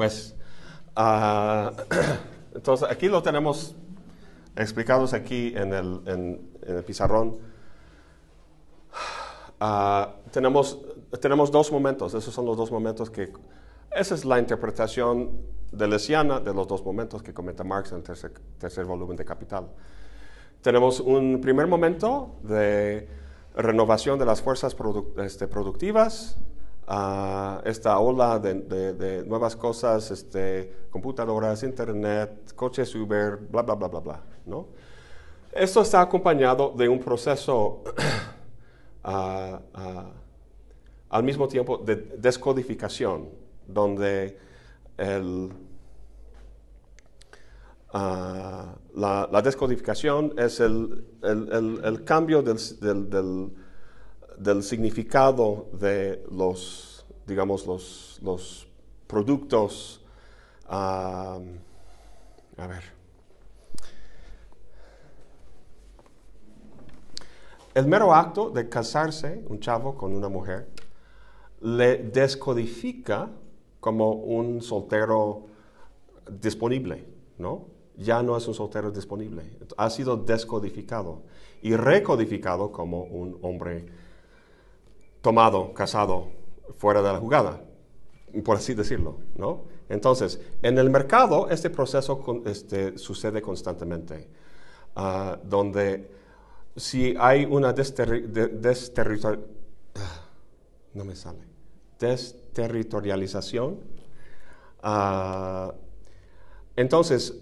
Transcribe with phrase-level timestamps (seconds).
[0.00, 0.34] Pues,
[0.96, 1.72] ah,
[2.54, 3.74] entonces aquí lo tenemos
[4.56, 7.36] explicados aquí en el, en- pizarrón.
[9.60, 10.78] Ah, tenemos,
[11.20, 13.30] tenemos dos momentos, esos son los dos momentos que...
[13.94, 15.32] Esa es la interpretación
[15.70, 18.02] de Lesiana de los dos momentos que comenta Marx en el
[18.58, 19.68] tercer, volumen de Capital.
[20.62, 23.06] Tenemos un primer momento de
[23.54, 24.74] renovación de las fuerzas
[25.18, 26.38] este, productivas,
[26.86, 34.00] ah, esta ola de, nuevas cosas, este, computadoras, internet, coches Uber, bla, bla, bla, bla,
[34.00, 34.22] bla.
[34.46, 34.68] ¿no?
[35.52, 37.82] Esto está acompañado de un proceso
[39.02, 40.12] al
[41.22, 43.28] mismo tiempo de descodificación,
[43.66, 44.38] donde
[44.96, 45.50] el,
[47.92, 53.52] la, descodificación es el, el- cambio del-
[54.40, 58.66] del significado de los, digamos, los, los
[59.06, 60.02] productos.
[60.66, 61.38] a
[62.56, 62.84] ver.
[67.74, 70.68] El mero acto de casarse, un chavo con una mujer,
[71.60, 73.30] le descodifica
[73.78, 75.46] como un soltero
[76.40, 77.06] disponible,
[77.38, 77.66] ¿no?
[77.96, 79.58] Ya no es un soltero disponible.
[79.76, 81.22] Ha sido descodificado
[81.62, 83.99] y recodificado como un hombre
[85.22, 86.28] tomado, casado,
[86.78, 87.60] fuera de la jugada,
[88.44, 89.64] por así decirlo, ¿no?
[89.88, 94.28] Entonces, en el mercado este proceso este, sucede constantemente,
[94.94, 96.08] ah, donde
[96.76, 97.74] si hay una
[99.96, 100.20] ah,
[100.94, 101.44] no me sale,
[101.98, 103.80] desterritorialización,
[104.82, 105.74] ah,
[106.76, 107.34] entonces,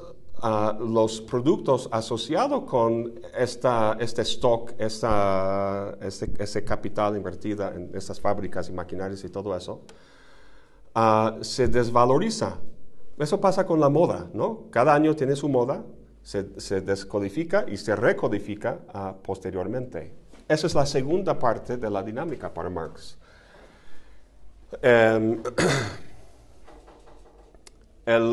[0.81, 8.69] los productos asociados con esta, este stock, esta, este, este capital invertida en estas fábricas
[8.69, 9.83] y maquinarias y todo eso,
[10.95, 12.59] ah, se desvaloriza.
[13.19, 14.65] Eso pasa con la moda, ¿no?
[14.71, 15.85] Cada año tiene su moda,
[16.23, 20.13] se, se descodifica y se recodifica ah, posteriormente.
[20.47, 23.19] Esa es la segunda parte de la dinámica para Marx.
[24.83, 25.43] Em,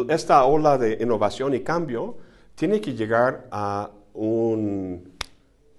[0.09, 2.17] esta ola de innovación y cambio
[2.55, 5.11] tiene que llegar a un,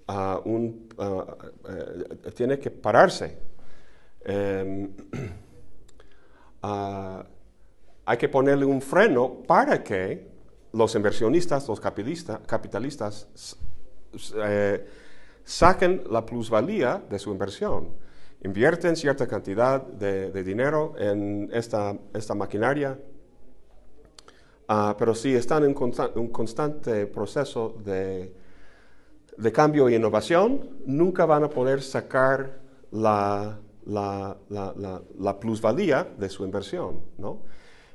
[0.07, 3.37] eh, tiene que pararse.
[4.23, 4.91] Em,
[6.61, 7.25] ah,
[8.05, 10.27] hay que ponerle un freno para que
[10.73, 13.27] los inversionistas, los capitalista- capitalistas,
[14.35, 14.85] eh,
[15.43, 17.89] saquen la plusvalía de su inversión.
[18.43, 22.99] Invierten cierta cantidad de, de dinero en esta, esta maquinaria,
[24.67, 25.75] ah, pero si están en
[26.15, 28.33] un constante proceso de,
[29.53, 32.59] cambio e innovación, nunca van a poder sacar
[32.91, 33.59] la,
[35.39, 37.01] plusvalía de su inversión.
[37.17, 37.41] ¿no?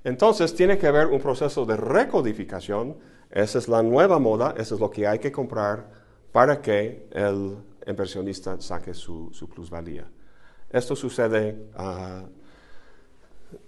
[0.05, 2.97] Entonces, tiene que haber un proceso de recodificación.
[3.31, 6.03] Esa es la nueva moda, eso es lo que hay que comprar
[6.33, 7.57] para que el
[7.87, 10.07] inversionista saque su, su plusvalía.
[10.71, 12.25] Esto sucede ah,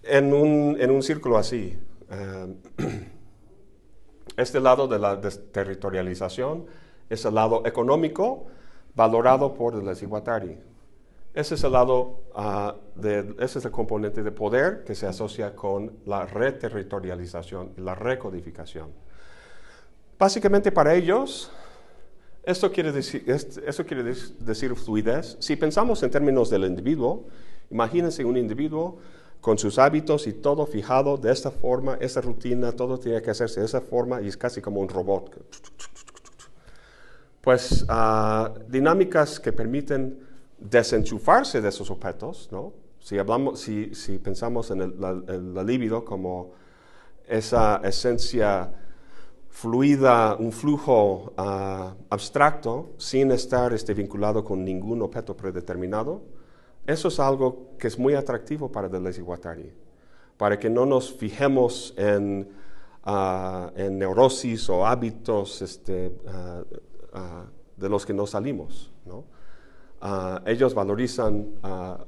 [0.03, 1.79] en, un, en un círculo así.
[2.15, 2.47] Ah,
[4.37, 6.67] este lado de la desterritorialización
[7.09, 8.47] es el lado económico
[8.95, 10.57] valorado por el desiguatari.
[11.35, 15.55] Ese es el lado, ah, de, ese es el componente de poder que se asocia
[15.57, 18.91] con la reterritorialización y la recodificación.
[20.17, 21.51] Básicamente para ellos,
[22.45, 25.37] esto quiere decir, es- eso quiere decir fluidez.
[25.41, 27.25] Si pensamos en términos del individuo,
[27.71, 28.99] imagínense un individuo
[29.45, 33.61] con sus hábitos y todo fijado de esta forma, esta rutina, todo tiene que hacerse
[33.61, 35.37] de esa forma y es casi como un robot.
[37.43, 40.19] Pues ah, dinámicas que permiten
[40.59, 42.73] desenchufarse de esos objetos, ¿no?
[43.01, 46.53] Si, hablamos, si, pensamos en el- la libido como
[47.29, 48.73] esa esencia
[49.51, 56.23] fluida, un flujo ah, abstracto sin estar este, vinculado con ningún objeto predeterminado,
[56.87, 59.73] eso es algo que es muy atractivo para Deleuze y Guattari,
[60.37, 62.49] para que no nos fijemos en,
[63.05, 66.63] ah, neurosis o hábitos este, ah,
[67.15, 67.45] ah,
[67.77, 68.91] de los que no salimos.
[70.45, 71.55] ellos valorizan,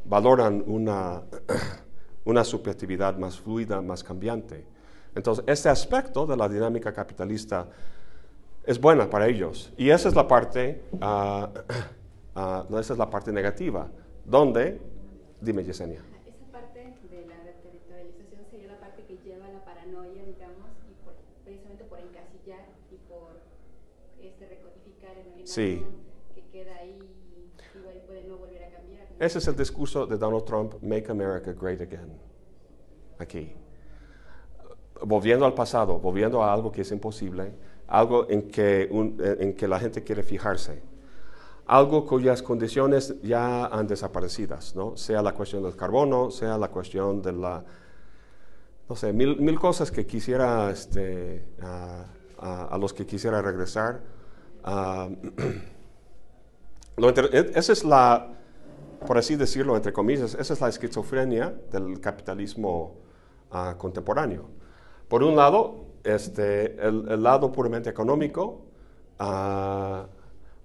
[0.05, 1.23] valoran una,
[2.27, 4.67] una subjetividad más fluida, más cambiante.
[5.15, 7.67] Entonces, este aspecto de la dinámica capitalista
[8.67, 9.73] es buena para ellos.
[9.79, 10.83] Y esa es la parte,
[12.79, 13.89] esa es la parte negativa,
[14.27, 14.81] donde,
[15.41, 16.01] dime Yesenia.
[16.27, 16.81] Esa parte
[17.11, 21.15] de la reterritorialización sería la parte que lleva a la paranoia, digamos, y por-
[21.45, 23.41] precisamente por encasillar y por
[24.21, 25.85] este, recodificar en el Sí.
[26.35, 29.07] que queda ahí y puede no volver a cambiar.
[29.11, 29.25] ¿no?
[29.25, 32.19] Ese es el discurso de Donald Trump, Make America Great Again,
[33.19, 33.53] aquí.
[35.03, 37.53] volviendo al pasado, volviendo a algo que es imposible,
[37.87, 40.83] algo en que, en que la gente quiere fijarse,
[41.67, 44.97] algo cuyas condiciones ya han desaparecidas, ¿no?
[44.97, 47.65] sea la cuestión del carbono, sea la cuestión de la,
[48.89, 54.01] no sé, mil, mil cosas que quisiera, este, a, los que quisiera regresar.
[56.99, 58.27] E, esa es la,
[59.07, 62.95] por así decirlo, entre comillas, esa es la esquizofrenia del capitalismo
[63.51, 64.47] ah, contemporáneo.
[65.07, 68.63] Por un lado, este, el, lado puramente económico
[69.19, 69.66] ah,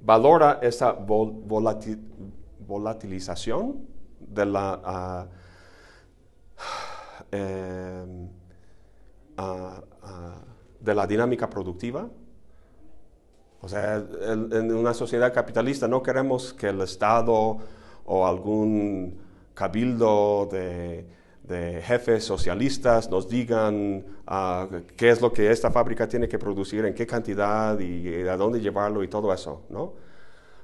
[0.03, 0.95] valora esa
[2.67, 3.87] volatilización
[4.19, 5.27] de la, ah,
[7.31, 8.29] em,
[10.79, 12.09] de la dinámica productiva.
[13.61, 17.57] O sea, en una sociedad capitalista no queremos que el Estado
[18.05, 19.19] o algún
[19.53, 21.05] cabildo de,
[21.47, 26.93] jefes socialistas nos digan ah, qué es lo que esta fábrica tiene que producir, en
[26.93, 29.93] qué cantidad y, a dónde llevarlo y todo eso, ¿no?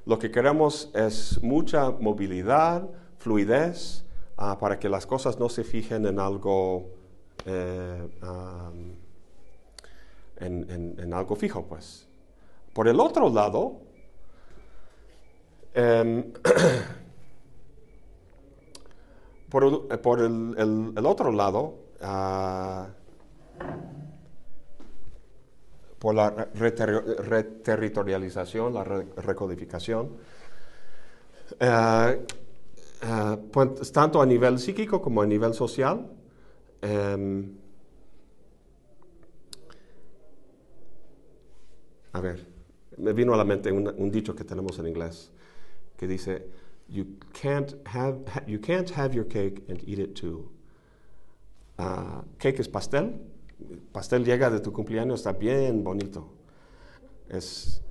[0.05, 2.87] Lo que queremos es mucha movilidad,
[3.17, 4.05] fluidez,
[4.37, 6.91] ah, para que las cosas no se fijen en algo,
[7.45, 8.07] eh,
[10.39, 12.07] en, algo fijo, pues.
[12.71, 13.81] Por el otro lado,
[15.73, 16.31] em,
[19.49, 19.69] Por, eh,
[20.57, 22.85] el, otro lado, uh,
[25.99, 30.17] por la reterritorialización, la recodificación,
[31.61, 32.17] uh,
[33.51, 36.05] pues, tanto a nivel psíquico como a nivel social,
[36.83, 37.55] um,
[42.11, 42.45] a ver,
[42.97, 45.31] me vino a la mente un, un dicho que tenemos en inglés
[45.95, 50.49] que dice, You can't have, you can't have your cake and eat it too.
[51.77, 53.19] Uh, cake es pastel.
[53.91, 56.29] Pastel llega de tu cumpleaños, está bien bonito.
[57.29, 57.81] Es,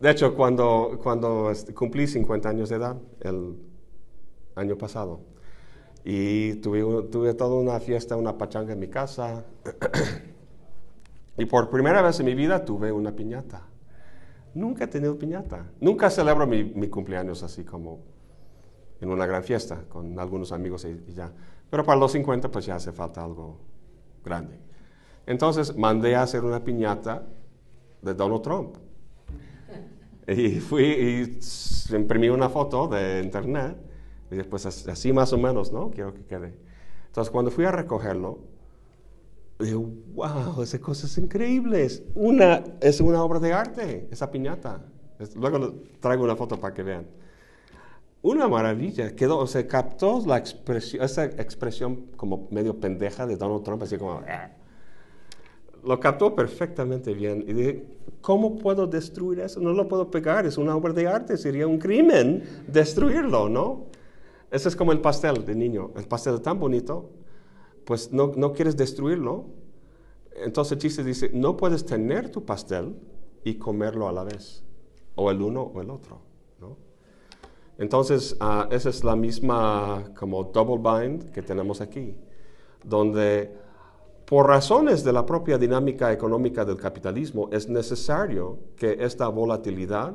[0.00, 3.56] de hecho, cuando, cuando cumplí 50 años de edad, el
[4.54, 5.20] año pasado,
[6.04, 9.44] y tuve, tuve toda una fiesta, una pachanga en mi casa,
[11.38, 13.66] y por primera vez en mi vida tuve una piñata.
[14.56, 15.66] Nunca he tenido piñata.
[15.80, 18.00] Nunca celebro mi, cumpleaños así como
[19.02, 21.30] en una gran fiesta con algunos amigos y, ya.
[21.68, 23.58] Pero para los 50 pues ya hace falta algo
[24.24, 24.58] grande.
[25.26, 27.26] Entonces mandé a hacer una piñata
[28.00, 28.76] de Donald Trump.
[30.26, 33.76] Y fui y imprimí una foto de internet
[34.30, 35.90] y después así más o menos, ¿no?
[35.90, 36.54] Quiero que quede.
[37.08, 38.38] Entonces cuando fui a recogerlo,
[39.58, 41.88] Digo, wow, esa cosa es increíble.
[42.14, 44.82] Una, es una obra de arte, esa piñata.
[45.34, 47.06] Luego traigo una foto para que vean.
[48.20, 49.14] Una maravilla.
[49.14, 54.20] Quedó, se captó la expresión, esa expresión como medio pendeja de Donald Trump, así como...
[54.28, 54.50] Ah".
[55.84, 57.44] Lo captó perfectamente bien.
[57.46, 57.84] Y dije,
[58.20, 59.60] ¿cómo puedo destruir eso?
[59.60, 63.84] No lo puedo pegar, es una obra de arte, sería un crimen destruirlo, ¿no?
[64.50, 65.92] Ese es como el pastel de niño.
[65.96, 67.10] El pastel tan bonito,
[67.86, 69.46] pues no, no quieres destruirlo.
[70.34, 72.94] Entonces chiste dice, no puedes tener tu pastel
[73.44, 74.62] y comerlo a la vez,
[75.14, 76.20] o el uno o el otro.
[76.60, 76.76] ¿no?
[77.78, 82.16] Entonces, uh, esa es la misma como double bind que tenemos aquí,
[82.84, 83.54] donde
[84.26, 90.14] por razones de la propia dinámica económica del capitalismo es necesario que esta volatilidad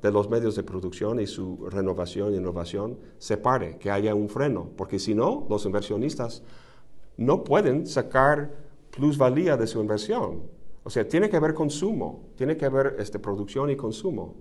[0.00, 4.28] de los medios de producción y su renovación e innovación se pare, que haya un
[4.28, 6.44] freno, porque si no, los inversionistas
[7.16, 8.54] no pueden sacar
[8.90, 10.42] plusvalía de su inversión.
[10.84, 14.34] O sea, tiene que haber consumo, tiene que haber este, producción y consumo.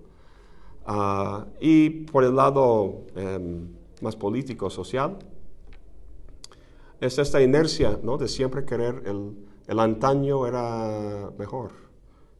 [0.85, 3.67] Ah, y por el lado em,
[4.01, 5.19] más político, social,
[6.99, 8.17] es esta inercia ¿no?
[8.17, 9.35] de siempre querer el,
[9.67, 11.71] el antaño era mejor,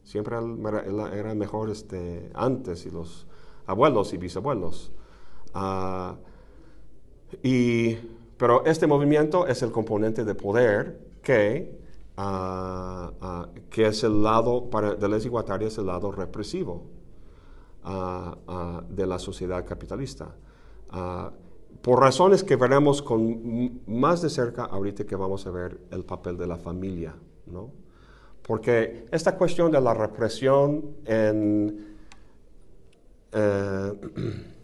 [0.02, 3.26] siempre era, mejor este, antes y los
[3.66, 4.92] abuelos y bisabuelos.
[5.54, 6.16] Ah,
[7.42, 7.96] y
[8.42, 11.78] pero este movimiento es el componente de poder que,
[12.16, 16.82] ah, ah, que es el lado, para, de les Guattari es el lado represivo
[17.84, 20.34] ah, de la sociedad capitalista.
[21.82, 26.36] por razones que veremos con más de cerca ahorita que vamos a ver el papel
[26.36, 27.14] de la familia,
[27.46, 27.70] ¿no?
[28.42, 31.94] Porque esta cuestión de la represión en...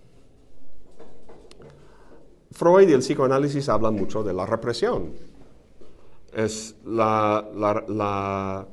[2.58, 5.12] Freud y el psicoanálisis hablan mucho de la represión.
[6.34, 8.66] Es la, la,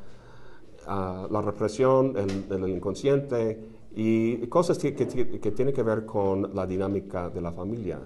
[0.87, 3.59] ah, represión del, inconsciente
[3.95, 5.05] y cosas que, que,
[5.51, 7.99] tienen que ver con la dinámica de la familia.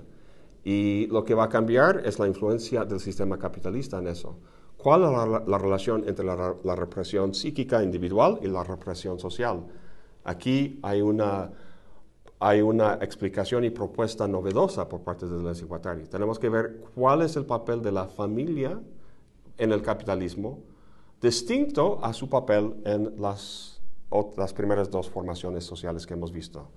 [0.66, 4.36] Y lo que va a cambiar es la influencia del sistema capitalista en eso.
[4.76, 9.66] ¿Cuál es la, relación entre la, represión psíquica individual y la represión social?
[10.26, 11.50] Aquí hay una,
[12.40, 17.22] hay una explicación y propuesta novedosa por parte de Deleuze y Tenemos que ver cuál
[17.22, 18.80] es el papel de la familia
[19.58, 20.60] en el capitalismo,
[21.22, 23.82] distinto a su papel en las,
[24.38, 26.70] las primeras dos formaciones sociales que hemos visto.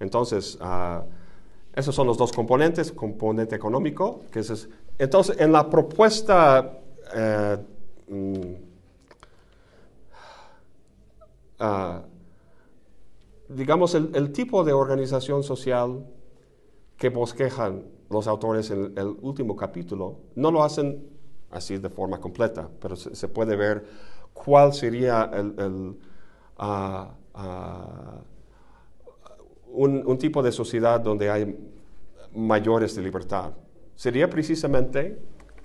[0.00, 1.04] Entonces, uh,
[1.72, 4.22] esos son los dos componentes, componente económico,
[4.98, 6.80] entonces en la propuesta,
[7.14, 7.58] eh,
[8.08, 8.54] mm,
[11.60, 12.02] ah,
[13.48, 16.06] digamos, el, tipo de organización social
[16.96, 21.08] que bosquejan los autores en el, último capítulo, no lo hacen
[21.50, 23.84] así de forma completa, pero se, puede ver
[24.32, 25.96] cuál sería el,
[26.58, 27.14] ah,
[29.68, 31.56] un, tipo de sociedad donde hay
[32.34, 33.52] mayores de libertad.
[33.94, 35.18] Sería precisamente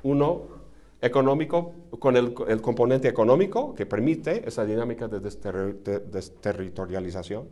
[0.04, 0.62] uno
[1.02, 7.48] económico, con el, componente económico que permite esa dinámica de, desterritorialización,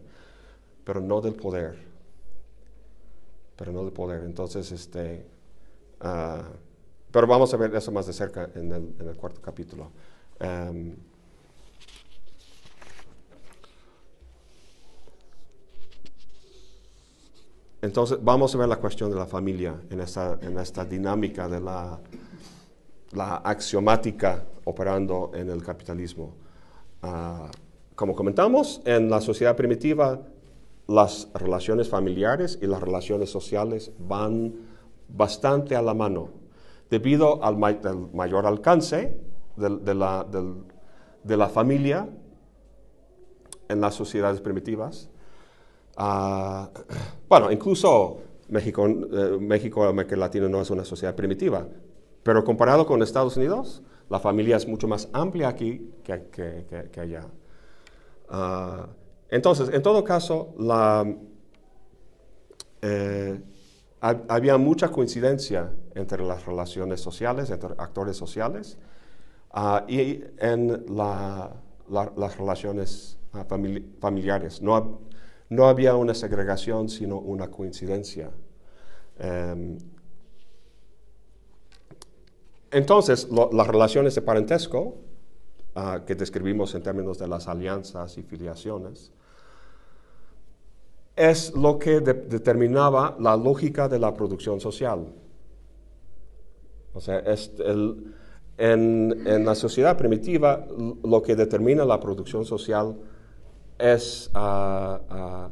[0.89, 1.77] pero no del poder.
[3.55, 4.23] Pero no del poder.
[4.23, 5.23] Entonces, este,
[6.01, 6.41] ah,
[7.11, 9.91] pero vamos a ver eso más de cerca en el, cuarto capítulo.
[10.39, 10.95] Em,
[17.83, 21.61] Entonces, vamos a ver la cuestión de la familia en esta, en esta dinámica de
[21.61, 21.99] la,
[23.11, 26.33] la, axiomática operando en el capitalismo.
[27.03, 27.51] Ah,
[27.93, 30.19] como comentamos, en la sociedad primitiva
[30.89, 34.55] las relaciones familiares y las relaciones sociales van
[35.07, 36.29] bastante a la mano,
[36.89, 37.57] debido al
[38.13, 39.19] mayor alcance
[39.55, 40.25] de, la,
[41.23, 42.09] de la familia
[43.67, 45.09] en las sociedades primitivas
[46.01, 46.69] Ah,
[47.27, 51.67] bueno, incluso México, eh, México, América Latina no es una sociedad primitiva,
[52.23, 57.27] pero comparado con Estados Unidos, la familia es mucho más amplia aquí que, allá.
[58.29, 58.87] Ah,
[59.29, 60.55] entonces, en todo caso,
[62.81, 63.41] eh,
[64.01, 68.77] había mucha coincidencia entre las relaciones sociales, entre actores sociales,
[69.51, 73.17] ah, y en las relaciones
[73.99, 74.61] familiares.
[74.61, 75.01] No,
[75.49, 78.31] no había una segregación, sino una coincidencia.
[79.17, 79.77] Em,
[82.71, 84.97] entonces, las relaciones de parentesco,
[85.75, 89.11] ah, que describimos en términos de las alianzas y filiaciones,
[91.19, 95.05] es lo que determinaba la lógica de la producción social.
[96.93, 97.21] O sea,
[98.57, 100.65] en, la sociedad primitiva,
[101.03, 102.95] lo que determina la producción social
[103.77, 105.49] es ah, ah,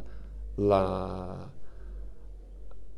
[0.56, 1.52] la,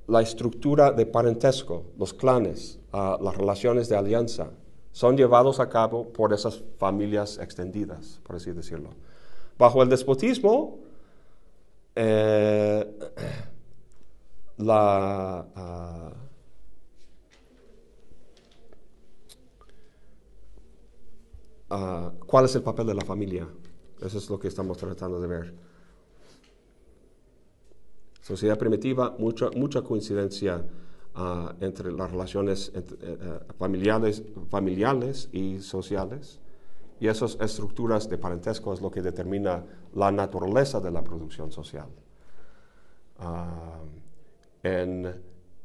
[0.05, 4.51] la, estructura de parentesco, los clanes, ah, las relaciones de alianza,
[4.91, 8.91] son llevados a cabo por esas familias extendidas, por así decirlo.
[9.57, 10.88] Bajo el despotismo,
[11.95, 12.85] eh,
[14.57, 15.45] la,
[22.25, 23.47] ¿cuál es el papel de la familia?
[24.01, 25.53] Eso es lo que estamos tratando de ver.
[28.21, 30.63] Sociedad primitiva, mucha, mucha coincidencia
[31.15, 36.39] ah, entre las relaciones eh, eh, familiares, familiares y sociales.
[36.99, 41.87] Y esas estructuras de parentesco es lo que determina la naturaleza de la producción social.
[43.19, 43.79] Ah,
[44.63, 45.05] en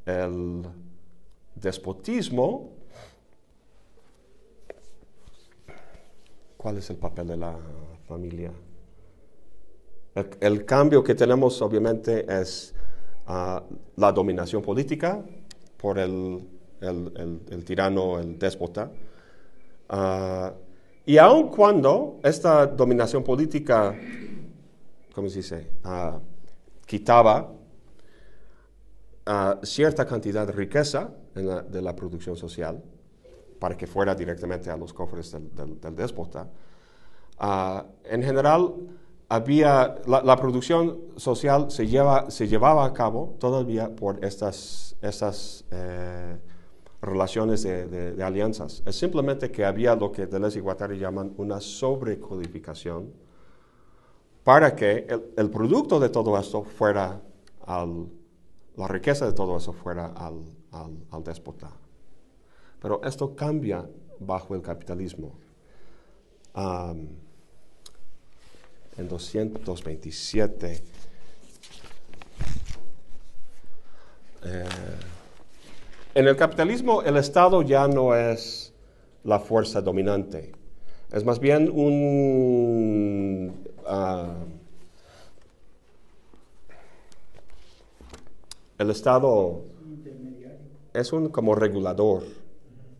[0.07, 0.62] el
[1.54, 2.73] despotismo,
[6.57, 7.57] ¿cuál es el papel de la
[8.07, 8.52] familia.
[10.40, 12.75] El, cambio que tenemos obviamente es
[13.26, 13.62] ah,
[13.97, 15.25] la dominación política
[15.76, 16.47] por el,
[17.64, 18.93] tirano, el déspota.
[19.88, 20.52] Ah,
[21.06, 23.94] y aun cuando esta dominación política,
[25.14, 26.18] ¿cómo se dice?, ah,
[26.87, 27.50] quitaba
[29.62, 32.82] cierta cantidad de riqueza de la producción social
[33.58, 36.46] para que fuera directamente a los cofres del déspota,
[37.38, 38.75] Ah, en general,
[39.28, 46.37] había, la, producción social se, lleva, se llevaba a cabo todavía por estas, estas eh,
[47.04, 48.82] relaciones de, alianzas.
[48.87, 53.12] Es simplemente que había lo que Deleuze y Guattari llaman una sobrecodificación
[54.42, 55.06] para que
[55.37, 57.20] el, producto de todo esto fuera
[57.66, 58.08] al,
[58.76, 60.44] la riqueza de todo eso fuera al,
[61.11, 61.70] al déspota.
[62.80, 63.88] Pero esto cambia
[64.20, 65.32] bajo el capitalismo
[68.96, 70.82] en 227.
[74.46, 74.64] Eh,
[76.16, 78.73] En el capitalismo el Estado ya no es
[79.25, 80.52] la fuerza dominante.
[81.12, 83.52] Es más bien un...
[83.85, 84.37] ah,
[88.78, 89.64] el Estado
[90.92, 92.23] es un como regulador,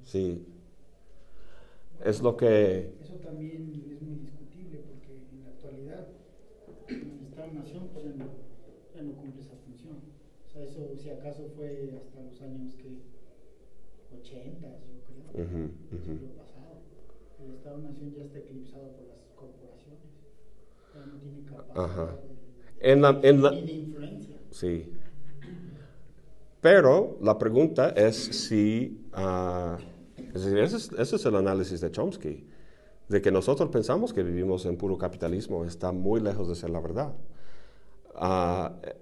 [0.03, 0.45] sí.
[2.05, 2.95] Es lo que...
[3.01, 6.09] Eso también es muy discutible porque en la actualidad
[6.89, 8.27] el Estado-Nación pues, ya, no,
[8.93, 9.99] ya no cumple esa función.
[10.49, 13.04] O sea, eso si acaso fue hasta los años que
[14.39, 16.13] 80, yo creo, Ujú, del ujú.
[16.19, 16.83] siglo pasado.
[17.45, 20.01] El Estado-Nación ya está eclipsado por las corporaciones.
[20.95, 22.07] Ya no tiene capacidad Ajá.
[22.07, 24.37] de, En la- en la- de influencia.
[24.51, 24.87] Sí.
[26.61, 29.79] Pero la pregunta es si, ah,
[30.35, 32.47] es decir, ese es, ese es el análisis de Chomsky,
[33.09, 36.81] de que nosotros pensamos que vivimos en puro capitalismo, está muy lejos de ser la
[36.81, 37.15] verdad.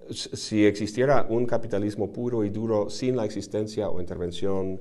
[0.09, 4.79] S- si existiera un capitalismo puro y duro sin la existencia o intervención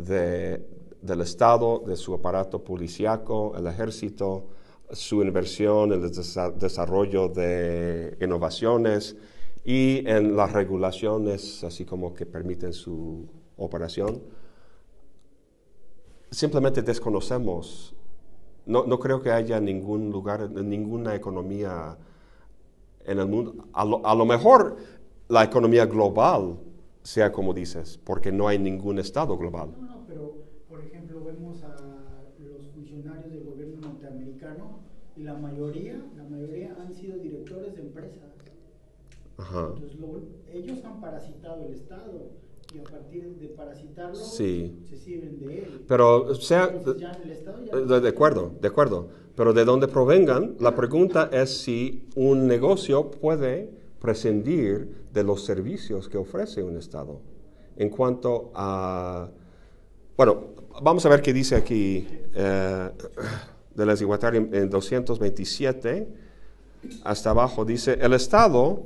[0.00, 0.66] de-
[1.00, 4.48] del Estado, de su aparato policíaco, el ejército,
[4.90, 9.16] su inversión en el desa- desarrollo de innovaciones
[9.64, 14.22] y en las regulaciones, así como que permiten su operación,
[16.30, 17.94] simplemente desconocemos.
[18.66, 21.96] No, creo que haya ningún lugar, ninguna economía
[23.04, 23.54] en el mundo.
[23.72, 24.76] A lo mejor
[25.28, 26.58] la economía global
[27.02, 29.70] sea como dices, porque no hay ningún Estado global.
[29.80, 30.34] No, no, pero
[30.68, 31.76] por ejemplo vemos a
[32.38, 34.80] los funcionarios del gobierno norteamericano
[35.16, 38.30] y la mayoría, la mayoría han sido directores de empresas.
[39.38, 39.70] Ajá.
[39.74, 40.20] Entonces lo-
[40.52, 42.30] ellos han parasitado el Estado
[42.74, 44.78] y a partir de parasitarlo Sí.
[44.88, 45.84] se sirven de él.
[45.88, 49.08] Pero sea, Entonces ya el Estado ya de, de acuerdo, de acuerdo.
[49.34, 56.08] Pero de dónde provengan, la pregunta es si un negocio puede prescindir de los servicios
[56.08, 57.20] que ofrece un Estado.
[57.76, 59.28] En cuanto a...
[60.16, 60.44] Bueno,
[60.82, 62.90] vamos a ver qué dice aquí eh,
[63.74, 66.08] de la desigualdad en, en 227.
[67.04, 68.82] Hasta abajo dice, el Estado...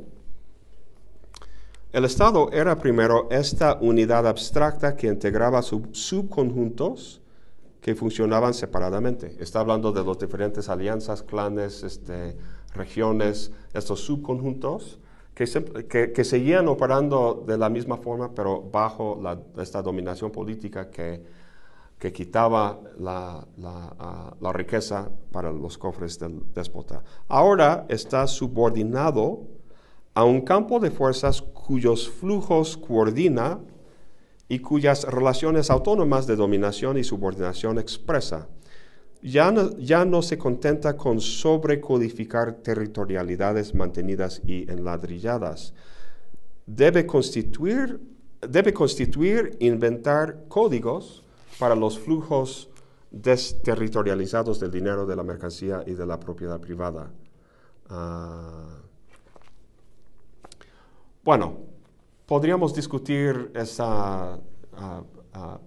[1.92, 7.20] El Estado era primero esta unidad abstracta que integraba sub- subconjuntos
[7.80, 9.36] que funcionaban separadamente.
[9.38, 12.36] Está hablando de las diferentes alianzas, clanes, este,
[12.74, 14.98] regiones, estos subconjuntos
[15.34, 19.20] que, se- que- que seguían operando de la misma forma, pero bajo
[19.58, 21.22] esta dominación política que,
[21.98, 27.02] que quitaba la, la, ah, la riqueza para los cofres del déspota.
[27.28, 29.42] Ahora está subordinado
[30.14, 33.58] a un campo de fuerzas cuyos flujos coordina
[34.48, 38.46] y cuyas relaciones autónomas de dominación y subordinación expresa.
[39.24, 45.72] Ya no, ya no se contenta con sobrecodificar territorialidades mantenidas y enladrilladas.
[46.66, 47.98] Debe constituir,
[48.46, 51.24] debe constituir, inventar códigos
[51.58, 52.68] para los flujos
[53.10, 57.10] desterritorializados del dinero, de la mercancía y de la propiedad privada.
[57.88, 58.76] Ah,
[61.24, 61.60] bueno,
[62.26, 65.58] podríamos discutir esa, ah, ah,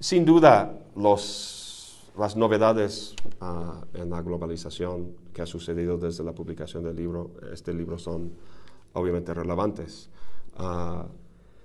[0.00, 1.57] sin duda, los,
[2.18, 7.30] las novedades ah, en la globalización que ha sucedido desde la publicación del libro.
[7.52, 8.32] Este libro son
[8.92, 10.10] obviamente relevantes.
[10.56, 11.06] Ah,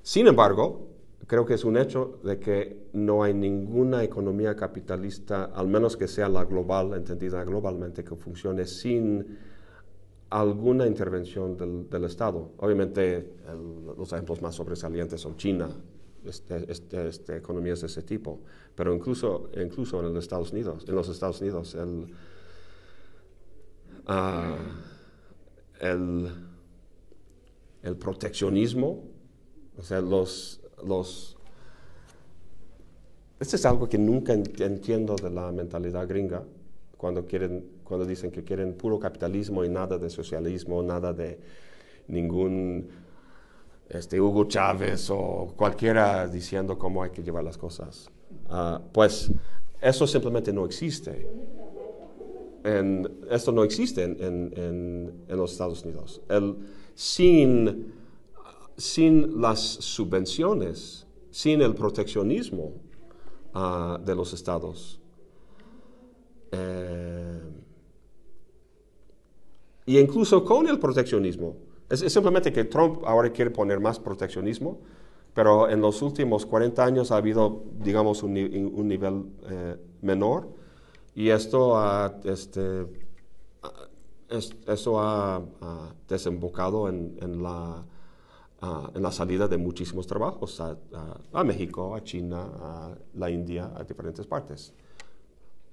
[0.01, 0.87] sin embargo,
[1.25, 6.07] creo que es un hecho de que no hay ninguna economía capitalista, al menos que
[6.07, 9.37] sea la global, entendida globalmente, que funcione sin
[10.29, 12.51] alguna intervención del, Estado.
[12.57, 13.33] Obviamente,
[13.97, 15.69] los ejemplos más sobresalientes son China,
[16.25, 18.41] este, este- este, economías de ese tipo,
[18.75, 22.07] pero incluso, incluso en, los Estados Unidos, en los Estados Unidos, el,
[24.07, 24.57] ah,
[25.79, 26.29] el,
[27.83, 29.03] el proteccionismo,
[29.77, 31.37] o sea, los, los...
[33.39, 36.43] Este es algo que nunca en- entiendo de la mentalidad gringa,
[36.97, 41.39] cuando, quieren, cuando dicen que quieren puro capitalismo y nada de socialismo, nada de
[42.07, 42.87] ningún
[43.93, 48.09] este, Hugo Chávez o cualquiera diciendo cómo hay que llevar las cosas.
[48.49, 49.31] Ah, pues
[49.81, 51.27] eso simplemente no existe.
[53.29, 56.21] Esto no existe en, en- en- en los Estados Unidos.
[56.29, 56.55] El,
[56.95, 57.93] sin,
[58.77, 62.71] sin las subvenciones, sin el proteccionismo
[63.53, 65.01] ah, de los estados,
[66.51, 67.41] eh,
[69.85, 71.57] y incluso con el proteccionismo.
[71.93, 74.79] Es, simplemente que Trump ahora quiere poner más proteccionismo,
[75.33, 80.47] pero en los últimos 40 años ha habido, digamos, un, ni- un nivel eh, menor.
[81.13, 82.87] Y esto ha, este,
[84.29, 85.41] es- esto ha,
[86.07, 87.85] desembocado en, la
[88.95, 94.25] en la salida de muchísimos trabajos a, México, a China, a la India, a diferentes
[94.25, 94.73] partes.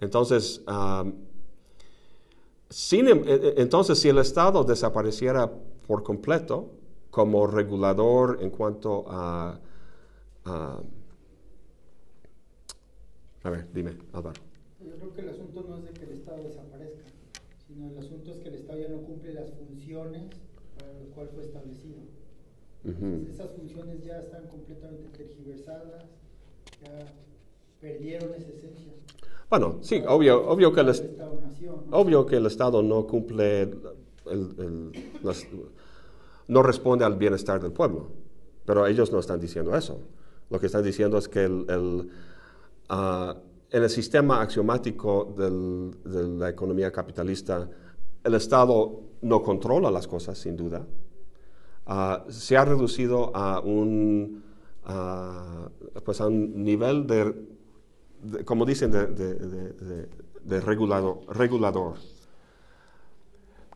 [0.00, 0.60] Entonces,
[2.68, 5.52] sin em- e- e- entonces, si el Estado desapareciera
[5.90, 6.70] por completo
[7.10, 9.58] como regulador en cuanto a...
[10.44, 10.80] a-
[13.42, 14.40] a ver, dime, Álvaro.
[14.84, 17.02] Yo creo que el asunto no es de que el Estado desaparezca,
[17.66, 20.30] sino el asunto es que el Estado ya no cumple las funciones
[20.78, 21.96] para las cuales fue establecido.
[22.84, 22.92] Ujú.
[23.06, 26.04] Entonces, esas funciones ya están completamente tergiversadas,
[26.82, 27.12] ya
[27.80, 28.92] perdieron esa esencia.
[29.48, 30.92] Bueno, sí, obvio, obvio que el,
[31.90, 35.46] obvio que el Estado no cumple, el- el- las-
[36.50, 38.08] no responde al bienestar del pueblo,
[38.66, 40.00] pero ellos no están diciendo eso.
[40.50, 42.10] Lo que están diciendo es que el, el,
[42.88, 43.36] ah,
[43.70, 47.68] en el sistema axiomático de la economía capitalista,
[48.24, 50.84] el Estado no controla las cosas, sin duda.
[51.86, 54.42] Ah, se ha reducido a un,
[54.84, 55.68] ah,
[56.04, 57.32] pues a un nivel de,
[58.22, 60.08] de- como dicen, de, de- de- de-
[60.42, 61.94] de regulado- regulador.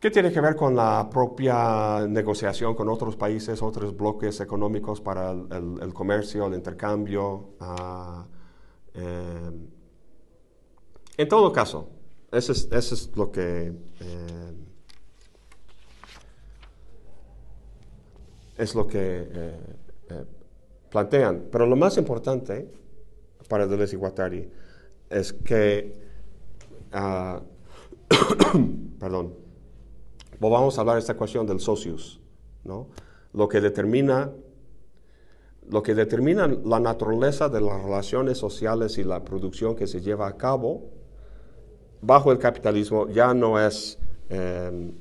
[0.04, 5.30] ¿Qué tiene que ver con la propia negociación con otros países, otros bloques económicos para
[5.30, 7.54] el, comercio, el intercambio?
[7.60, 8.26] ah,
[8.92, 9.50] eh,
[11.16, 11.88] en todo caso,
[12.30, 13.72] eso es, lo que
[18.58, 19.58] es lo que eh,
[20.10, 20.24] eh,
[20.90, 21.48] plantean.
[21.50, 22.70] Pero lo más importante
[23.48, 24.50] para Deleuze y Guattari
[25.08, 25.94] es que,
[26.92, 27.40] ah,
[29.00, 29.43] perdón,
[30.40, 32.20] volvamos a hablar de esta cuestión del socius,
[32.64, 32.88] ¿no?
[33.32, 34.30] Lo que determina
[35.70, 40.26] lo que determina la naturaleza de las relaciones sociales y la producción que se lleva
[40.28, 40.90] a cabo
[42.02, 44.92] bajo el capitalismo ya no es eh,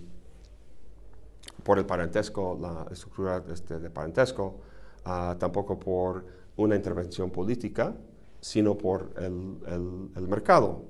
[1.64, 4.62] por el parentesco, la estructura este, de parentesco,
[5.06, 7.94] ah, tampoco por una intervención política,
[8.40, 10.84] sino por el, el- el mercado.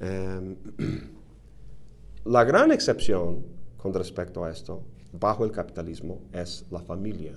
[0.00, 0.56] Eh,
[2.30, 3.44] la gran excepción
[3.76, 7.32] con respecto a esto, bajo el capitalismo, es la familia.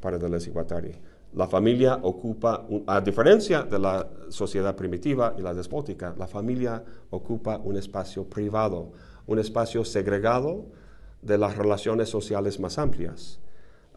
[0.00, 0.92] Para Deleuze y Guattari.
[1.34, 7.58] La familia ocupa, a diferencia de la sociedad primitiva y la despótica, la familia ocupa
[7.58, 8.92] un espacio privado,
[9.26, 10.66] un espacio segregado
[11.22, 13.40] de las relaciones sociales más amplias.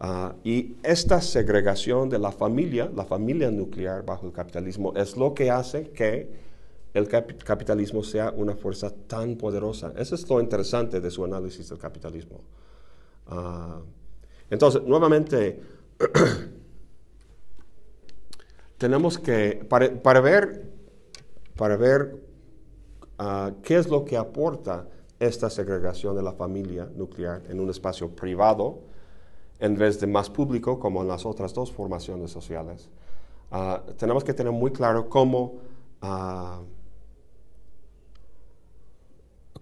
[0.00, 5.32] Ah, y esta segregación de la familia, la familia nuclear bajo el capitalismo, es lo
[5.32, 6.55] que hace que
[6.96, 9.92] el cap- capitalismo sea una fuerza tan poderosa.
[9.96, 12.40] Eso es lo interesante de su análisis del capitalismo.
[13.26, 13.80] Ah,
[14.48, 15.60] entonces, nuevamente,
[18.78, 20.72] tenemos que, para, para ver,
[21.54, 22.16] para ver
[23.18, 24.88] ah, qué es lo que aporta
[25.20, 28.78] esta segregación de la familia nuclear en un espacio privado,
[29.58, 32.88] en vez de más público, como en las otras dos formaciones sociales,
[33.50, 35.58] ah, tenemos que tener muy claro cómo,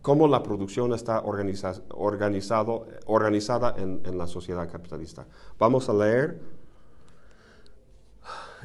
[0.05, 5.27] cómo la producción está organiza- organizado, organizada en, la sociedad capitalista.
[5.59, 6.43] Vamos a leer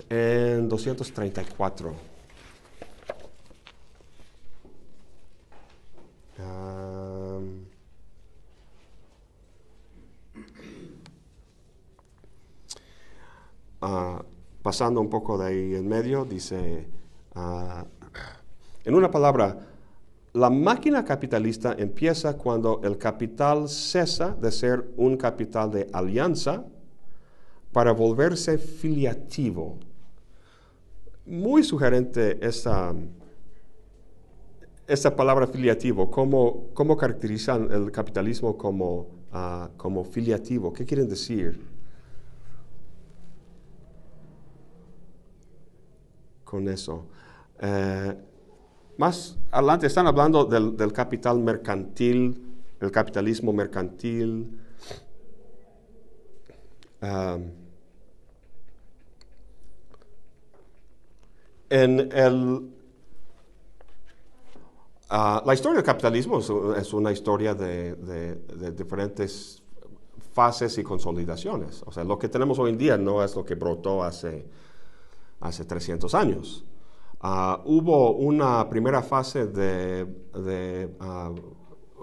[0.10, 1.94] en 234.
[6.40, 7.66] Am,
[13.80, 14.22] ah,
[14.62, 16.90] pasando un poco de ahí en medio, dice,
[17.34, 17.86] ah,
[18.84, 19.69] en una palabra,
[20.34, 26.66] la máquina capitalista empieza cuando el capital cesa de ser un capital de alianza
[27.72, 29.80] para volverse filiativo.
[31.26, 32.96] Muy sugerente esta,
[35.16, 36.12] palabra filiativo.
[36.12, 40.72] ¿Cómo, cómo caracterizan el capitalismo como, ah, como filiativo?
[40.72, 41.60] ¿Qué quieren decir?
[46.44, 47.06] Con eso.
[47.62, 48.16] Eh,
[49.00, 52.44] más adelante están hablando del, capital mercantil,
[52.82, 54.60] el capitalismo mercantil.
[61.70, 62.70] En el,
[65.10, 66.40] ah, la historia del capitalismo
[66.76, 69.62] es, una historia de, de- de diferentes
[70.34, 71.84] fases y consolidaciones.
[71.86, 74.46] O sea, lo que tenemos hoy en día no es lo que brotó hace,
[75.42, 76.64] hace 300 años.
[77.22, 80.08] Ah, hubo una primera fase de,
[81.00, 81.32] ah,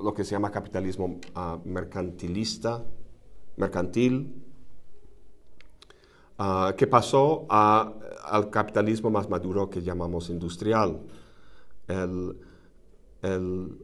[0.03, 2.85] lo que se llama capitalismo ah, mercantilista,
[3.57, 4.43] mercantil,
[6.77, 7.93] que pasó a-
[8.25, 11.01] al capitalismo más maduro que llamamos industrial.
[11.89, 12.37] El,
[13.23, 13.79] el-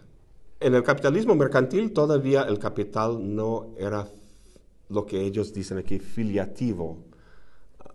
[0.60, 4.08] en el capitalismo mercantil todavía el capital no era
[4.88, 6.98] lo que ellos dicen aquí, filiativo.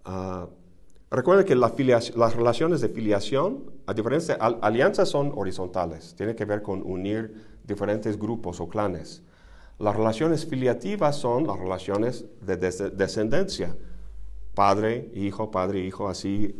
[0.06, 0.48] Uh,
[1.10, 1.74] recuerden que la
[2.16, 8.18] las relaciones de filiación, a diferencia, alianzas son horizontales, tiene que ver con unir diferentes
[8.18, 9.24] grupos o clanes.
[9.80, 13.76] Las relaciones filiativas son las relaciones de descendencia,
[14.56, 16.56] padre, hijo, padre, hijo, así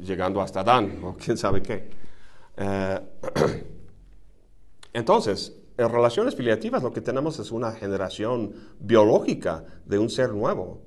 [0.00, 1.88] llegando hasta Adán o quién sabe qué.
[2.56, 3.00] Eh,
[4.92, 10.80] entonces, en relaciones filiativas lo que tenemos es una generación biológica de un ser nuevo.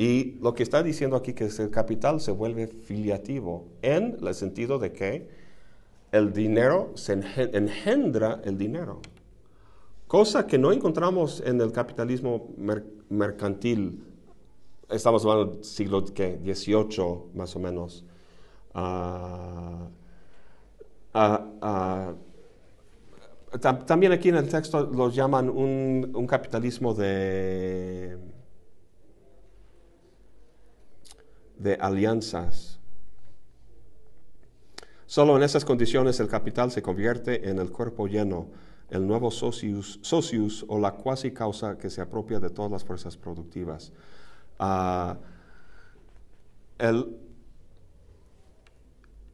[0.00, 4.78] Y lo que está diciendo aquí que el capital se vuelve filiativo en el sentido
[4.78, 5.28] de que
[6.10, 9.02] el dinero se engendra el dinero.
[10.06, 12.48] Cosa que no encontramos en el capitalismo
[13.10, 14.02] mercantil.
[14.88, 18.02] Estamos hablando del siglo XVIII más o menos.
[18.74, 19.84] Uh,
[23.86, 28.16] también aquí en el texto lo llaman un, capitalismo de,
[31.60, 32.80] de alianzas.
[35.06, 38.48] Solo en esas condiciones el capital se convierte en el cuerpo lleno,
[38.88, 43.16] el nuevo socius, socius o la cuasi causa que se apropia de todas las fuerzas
[43.16, 43.92] productivas.
[44.58, 45.16] Uh,
[46.78, 47.16] el,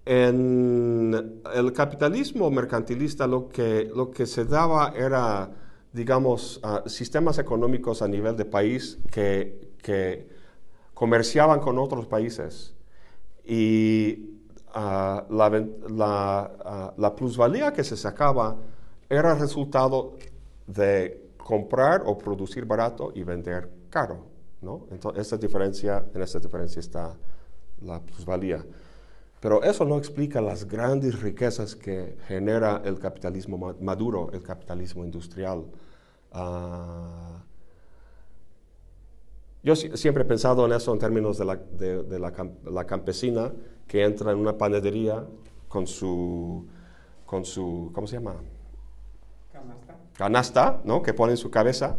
[0.05, 5.51] en el capitalismo mercantilista lo que, lo que se daba era,
[5.93, 10.36] digamos, uh, sistemas económicos a nivel de país que, que
[10.97, 12.75] comerciaban con otros países.
[13.45, 14.41] Y
[14.75, 18.57] uh, la, la, uh, la, plusvalía que se sacaba
[19.07, 20.15] era resultado
[20.67, 24.25] de comprar o producir barato y vender caro.
[24.63, 24.87] ¿no?
[24.91, 27.15] Entonces, esta diferencia, en esta diferencia está
[27.83, 28.65] la plusvalía.
[29.39, 35.67] Pero eso no explica las grandes riquezas que genera el capitalismo maduro, el capitalismo industrial.
[36.33, 37.45] Ah,
[39.67, 43.53] yo siempre he pensado en eso en términos de, la, de, la, campesina
[43.89, 45.27] que entra en una panadería
[45.69, 46.65] con su,
[47.25, 48.37] con su ¿cómo se llama?
[49.53, 49.97] Canasta.
[50.17, 51.03] Canasta, ¿no?
[51.03, 51.97] Que pone en su cabeza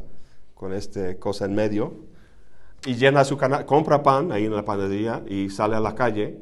[0.55, 1.93] con esta cosa en medio
[2.85, 6.39] y llena su canasta, compra pan ahí en la panadería y sale a la calle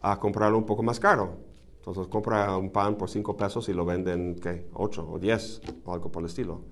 [0.00, 1.36] a comprarlo un poco más caro.
[1.76, 4.66] Entonces compra un pan por 5 pesos y lo venden, ¿qué?
[4.72, 6.62] 8 o 10 o algo por el estilo.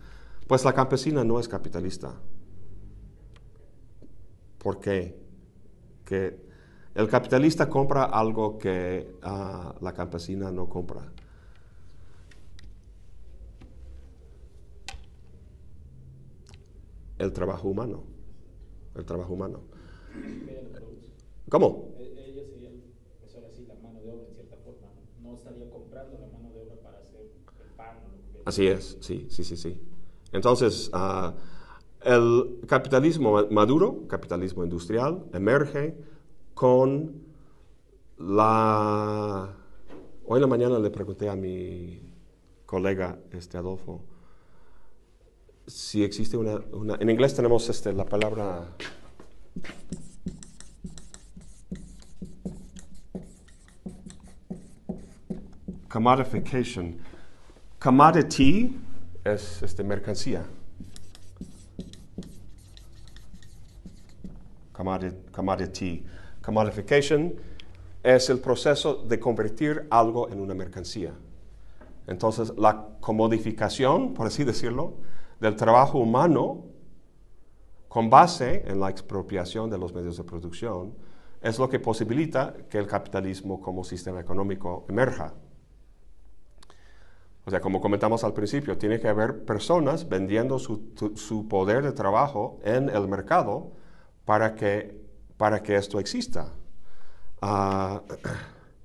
[0.47, 2.15] Pues la campesina no es capitalista.
[4.67, 5.15] ¿Por qué?
[6.05, 6.41] Que
[6.97, 11.13] el capitalista compra algo que uh, la campesina no compra.
[17.17, 18.03] El trabajo humano.
[18.97, 19.61] El trabajo humano.
[21.49, 21.95] ¿Cómo?
[28.45, 29.81] Así es, sí, sí, sí, sí.
[30.33, 31.56] Entonces, uh,
[32.07, 35.97] el capitalismo maduro, capitalismo industrial, emerge
[36.55, 37.21] con
[38.17, 39.53] la...
[40.25, 42.01] Hoy en la mañana le pregunté a mi
[42.65, 44.05] colega, este Adolfo,
[45.67, 46.61] si existe una...
[46.73, 48.77] una en inglés tenemos este, la palabra...
[55.89, 56.99] commodification
[57.79, 58.77] Commodity
[59.25, 60.45] es este, mercancía.
[65.33, 66.05] Commodity.
[66.43, 67.35] Commodification
[68.03, 71.13] es el proceso de convertir algo en una mercancía.
[72.07, 74.95] Entonces, la comodificación, por así decirlo,
[75.41, 76.65] del trabajo humano
[77.89, 80.95] con base en la expropiación de los medios de producción
[81.41, 85.35] es lo que posibilita que el capitalismo como sistema económico emerja.
[87.45, 92.59] O sea, como comentamos al principio, tiene que haber personas vendiendo su, poder de trabajo
[92.65, 93.71] en el mercado
[94.27, 95.01] para que,
[95.39, 96.53] para que esto exista.
[97.41, 98.03] Ah,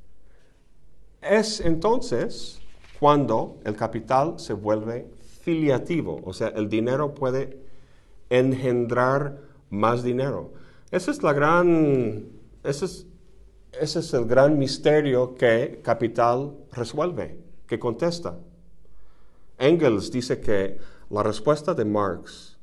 [1.21, 2.61] es entonces
[2.99, 7.57] cuando el capital se vuelve filiativo, o sea, el dinero puede
[8.29, 10.53] engendrar más dinero.
[10.91, 12.27] Ese es la gran,
[12.63, 13.07] ese es,
[13.79, 18.37] ese es el gran misterio que capital resuelve, que contesta.
[19.57, 20.77] Engels dice que
[21.09, 22.57] la respuesta de Marx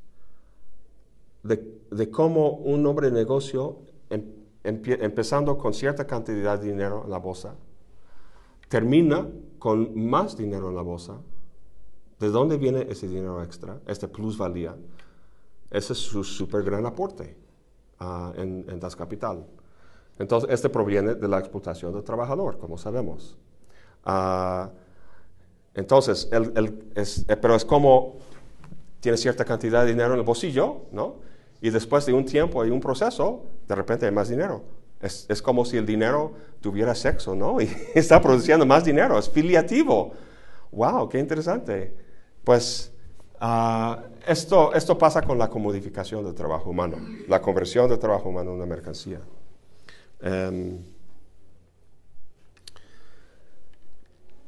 [1.42, 1.77] de,
[2.11, 3.79] cómo un hombre de negocio,
[4.11, 4.22] em,
[4.64, 7.55] empezando con cierta cantidad de dinero en la bolsa,
[8.68, 9.27] termina
[9.59, 11.20] con más dinero en la bolsa,
[12.20, 14.77] ¿de dónde viene ese dinero extra, esta plusvalía?
[15.70, 17.37] Ese es su super gran aporte
[18.01, 19.44] uh, en, en Das Capital.
[20.18, 23.37] Entonces, este proviene de la explotación del trabajador, como sabemos.
[24.07, 24.68] Uh,
[25.74, 26.53] Entonces, el-
[26.96, 28.16] eh, pero es como
[29.01, 31.16] tiene cierta cantidad de dinero en el bolsillo, ¿no?
[31.61, 34.62] Y después de un tiempo y un proceso, de repente hay más dinero.
[35.01, 37.61] Es, es como si el dinero tuviera sexo, ¿no?
[37.61, 40.12] Y está produciendo más dinero, es filiativo.
[40.71, 41.09] ¡Wow!
[41.09, 41.94] ¡Qué interesante!
[42.44, 42.92] Pues
[43.40, 48.51] ah, esto, esto pasa con la comodificación del trabajo humano, la conversión del trabajo humano
[48.51, 49.21] en una mercancía.
[50.21, 50.79] Em,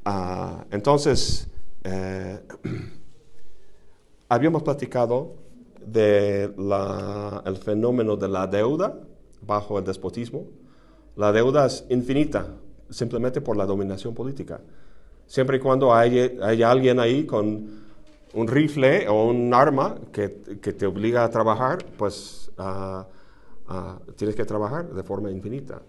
[0.04, 1.48] ah, entonces,
[1.84, 2.40] eh,
[4.28, 5.34] habíamos platicado
[5.92, 8.98] del fenómeno de la deuda
[9.46, 10.46] bajo el despotismo.
[11.16, 12.46] La deuda es infinita,
[12.88, 14.60] simplemente por la dominación política.
[15.26, 17.80] Siempre y cuando hay, hay alguien ahí con
[18.34, 23.06] un rifle o un arma que, que te obliga a trabajar, pues ah,
[23.68, 25.82] ah, tienes que trabajar de forma infinita.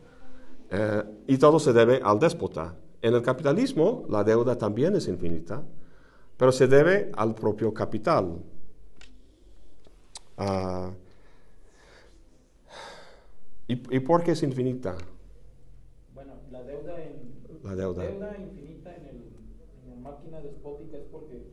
[0.69, 2.75] Eh, y todo se debe al déspota.
[3.01, 5.61] En el capitalismo la deuda también es infinita,
[6.37, 8.37] pero se debe al propio capital.
[10.37, 10.91] Ah,
[13.67, 14.97] ¿y, ¿Y por qué es infinita
[16.13, 17.31] Bueno, la deuda en
[17.63, 18.35] la deuda?
[18.37, 19.15] infinita en, el,
[19.83, 21.43] en la máquina despótica es porque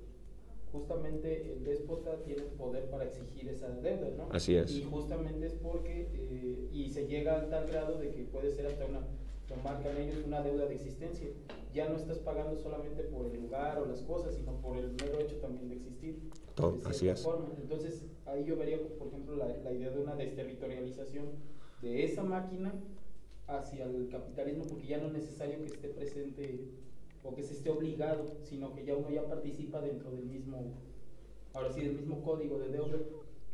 [0.72, 4.28] justamente el déspota tiene el poder para exigir esa deuda, ¿no?
[4.32, 4.70] Así es.
[4.70, 8.66] Y justamente es porque, eh, y se llega al tal grado de que puede ser
[8.66, 9.00] hasta una,
[9.48, 11.28] lo marcan ellos, una deuda de existencia.
[11.72, 15.20] Ya no estás pagando solamente por el lugar o las cosas, sino por el mero
[15.20, 16.18] hecho también de existir.
[16.54, 17.22] Todo, de así es.
[17.22, 17.48] forma.
[17.60, 21.26] Entonces, ahí yo vería, por ejemplo, la, la idea de una desterritorialización
[21.82, 22.74] de esa máquina
[23.46, 26.64] hacia el capitalismo, porque ya no es necesario que esté presente
[27.24, 30.74] o que se esté obligado, sino que ya uno ya participa dentro del mismo,
[31.54, 32.98] ahora sí, del mismo código de deuda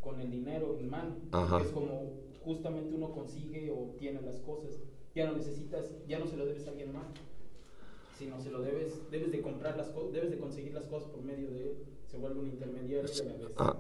[0.01, 1.61] con el dinero en mano, Ajá.
[1.61, 2.13] es como
[2.45, 4.81] justamente uno consigue o obtiene las cosas.
[5.15, 7.07] Ya no necesitas, ya no se lo debes a alguien más,
[8.19, 11.23] sino se lo debes, debes de comprar las cosas, debes de conseguir las cosas por
[11.23, 11.77] medio de
[12.11, 13.77] se vuelve un intermediario y a la vez Ah.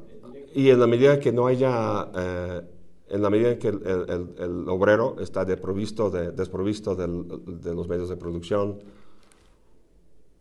[0.54, 2.62] Y en la medida que no haya, eh,
[3.10, 7.26] en la medida en que el, el- el- obrero está desprovisto, de, desprovisto del-
[7.60, 8.78] de los medios de producción,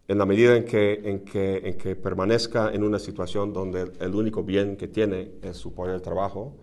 [0.07, 4.15] en la medida en que, en, que, en que permanezca en una situación donde el
[4.15, 6.53] único bien que tiene es su poder de trabajo,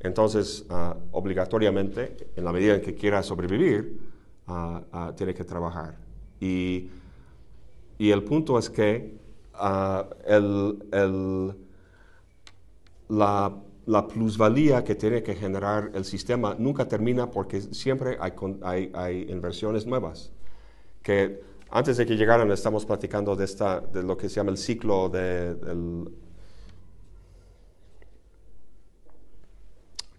[0.00, 3.98] entonces ah, obligatoriamente, en la medida en que quiera sobrevivir,
[4.46, 5.96] ah, ah, tiene que trabajar.
[6.40, 6.90] Y,
[7.98, 9.18] y el punto es que
[10.26, 11.54] el, el-
[13.08, 13.54] la,
[13.86, 18.32] la plusvalía que tiene que generar el sistema nunca termina porque siempre hay,
[18.62, 20.32] hay, hay inversiones nuevas.
[21.02, 24.58] Que antes de que llegaran estamos platicando de, esta, de lo que se llama el
[24.58, 25.56] ciclo de.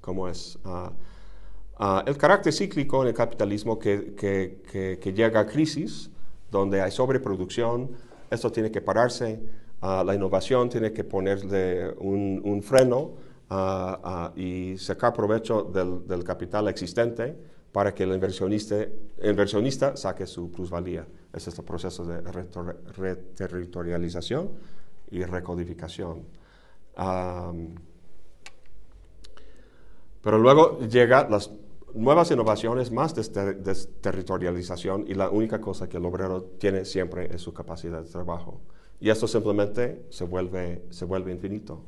[0.09, 0.57] ¿Cómo es?
[0.65, 0.91] Ah,
[1.77, 6.09] ah, el carácter cíclico en el capitalismo que, que- que- que llega a crisis,
[6.49, 7.91] donde hay sobreproducción,
[8.31, 9.39] esto tiene que pararse,
[9.81, 13.17] ah, la innovación tiene que ponerle un, un freno
[14.35, 17.35] y sacar provecho del, del capital existente
[17.71, 18.77] para que el inversionista,
[19.21, 21.05] inversionista saque su plusvalía.
[21.31, 22.19] Ese es el proceso de
[22.97, 24.49] reterritorialización
[25.11, 26.23] y recodificación.
[26.95, 27.75] Am,
[30.21, 31.51] pero luego llegan las
[31.93, 37.41] nuevas innovaciones, más dester- desterritorialización y la única cosa que el obrero tiene siempre es
[37.41, 38.61] su capacidad de trabajo.
[38.99, 41.81] Y esto simplemente se vuelve, se vuelve infinito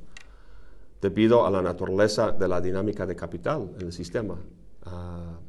[1.02, 4.38] debido a la naturaleza de la dinámica de capital en el sistema.
[4.86, 5.40] Ah,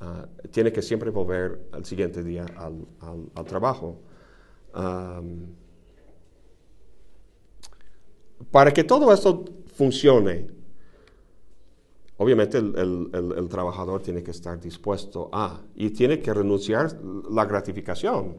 [0.00, 3.98] ah, tiene que siempre volver al siguiente día al, al- trabajo.
[8.50, 10.46] Para que todo esto funcione,
[12.18, 16.98] obviamente el, el- trabajador tiene que estar dispuesto a y tiene que renunciar
[17.30, 18.36] la gratificación.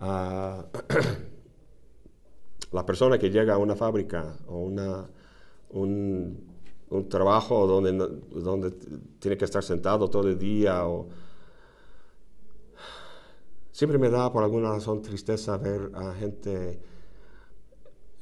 [0.00, 0.64] Ah,
[2.72, 5.08] la persona que llega a una fábrica o una,
[5.70, 6.44] un,
[6.90, 7.92] un trabajo donde,
[8.32, 8.70] donde
[9.18, 11.08] tiene que estar sentado todo el día o
[13.72, 16.80] siempre me da por alguna razón tristeza ver a gente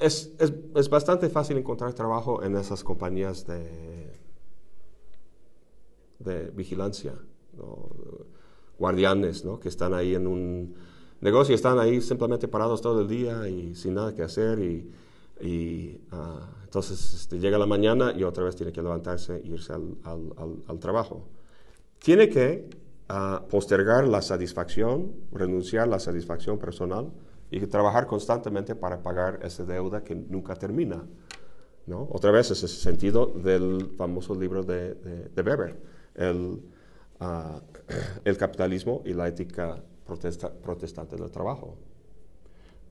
[0.03, 4.13] es, es, es bastante fácil encontrar trabajo en esas compañías de,
[6.19, 7.15] de vigilancia,
[7.57, 7.89] ¿no?
[8.79, 9.61] guardianes, ¿no?
[9.61, 10.75] que están ahí en un
[11.21, 14.91] negocio, están ahí simplemente parados todo el día y sin nada que hacer y,
[15.41, 19.73] y, ah, entonces este, llega la mañana y otra vez tiene que levantarse e irse
[19.73, 21.29] al, al- al- al trabajo.
[21.99, 22.69] Tiene que
[23.09, 27.13] ah, postergar la satisfacción, renunciar a la satisfacción personal
[27.53, 31.05] y trabajar constantemente para pagar esa deuda que nunca termina.
[31.87, 32.09] ¿no?
[32.11, 35.77] Otra vez es ese sentido del famoso libro de, de- Weber,
[36.15, 36.63] el,
[37.21, 37.61] ah,
[38.25, 41.77] el capitalismo y la ética protesta- protestante del trabajo.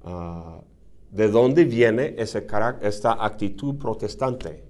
[0.03, 0.61] ah,
[1.09, 2.45] de dónde viene ese
[2.81, 4.63] esta actitud protestante.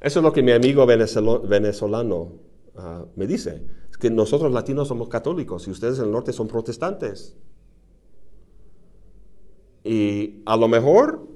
[0.00, 2.32] Eso es lo que mi amigo venezolano
[2.76, 3.79] ah, me dice.
[4.00, 7.36] Que nosotros latinos somos católicos y ustedes en el norte son protestantes.
[9.84, 11.26] Y a lo mejor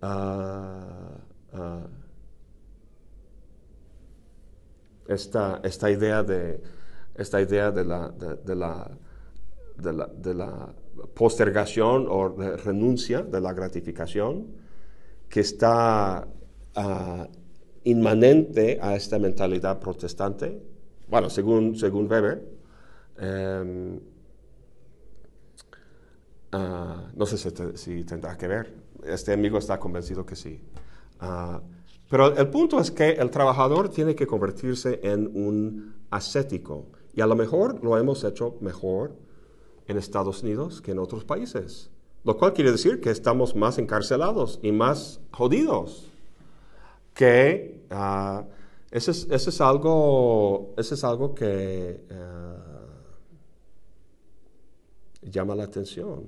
[0.00, 1.18] ah,
[1.52, 1.86] ah,
[5.08, 6.62] esta, esta idea de
[7.14, 8.90] esta idea de la, de, de la,
[9.76, 10.74] de la, de la
[11.14, 14.46] postergación o de renuncia de la gratificación
[15.28, 16.26] que está
[16.74, 17.28] ah,
[17.84, 20.62] inmanente a esta mentalidad protestante,
[21.08, 22.42] bueno, según, según Weber,
[23.18, 24.00] em,
[26.52, 28.74] ah, no sé si, te- si tendrá que ver,
[29.04, 30.60] este amigo está convencido que sí.
[31.20, 31.60] Ah,
[32.10, 37.26] pero el punto es que el trabajador tiene que convertirse en un ascético y a
[37.26, 39.14] lo mejor lo hemos hecho mejor
[39.86, 41.90] en Estados Unidos que en otros países,
[42.24, 46.10] lo cual quiere decir que estamos más encarcelados y más jodidos
[47.14, 48.44] que ah,
[48.92, 52.84] eso, es, algo, eso es algo que ah,
[55.22, 56.26] llama la atención.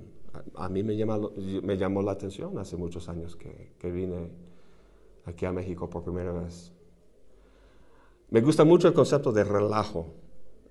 [0.55, 1.21] A, mí me, llama,
[1.62, 4.31] me llamó la atención hace muchos años que, que vine
[5.27, 6.73] aquí a México por primera vez.
[8.31, 10.15] Me gusta mucho el concepto de relajo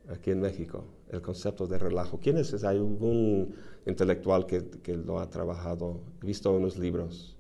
[0.10, 2.20] aquí en México, el concepto de relajo.
[2.20, 2.64] ¿Quién es?
[2.64, 7.38] Hay un intelectual que, que lo ha trabajado, he visto unos libros.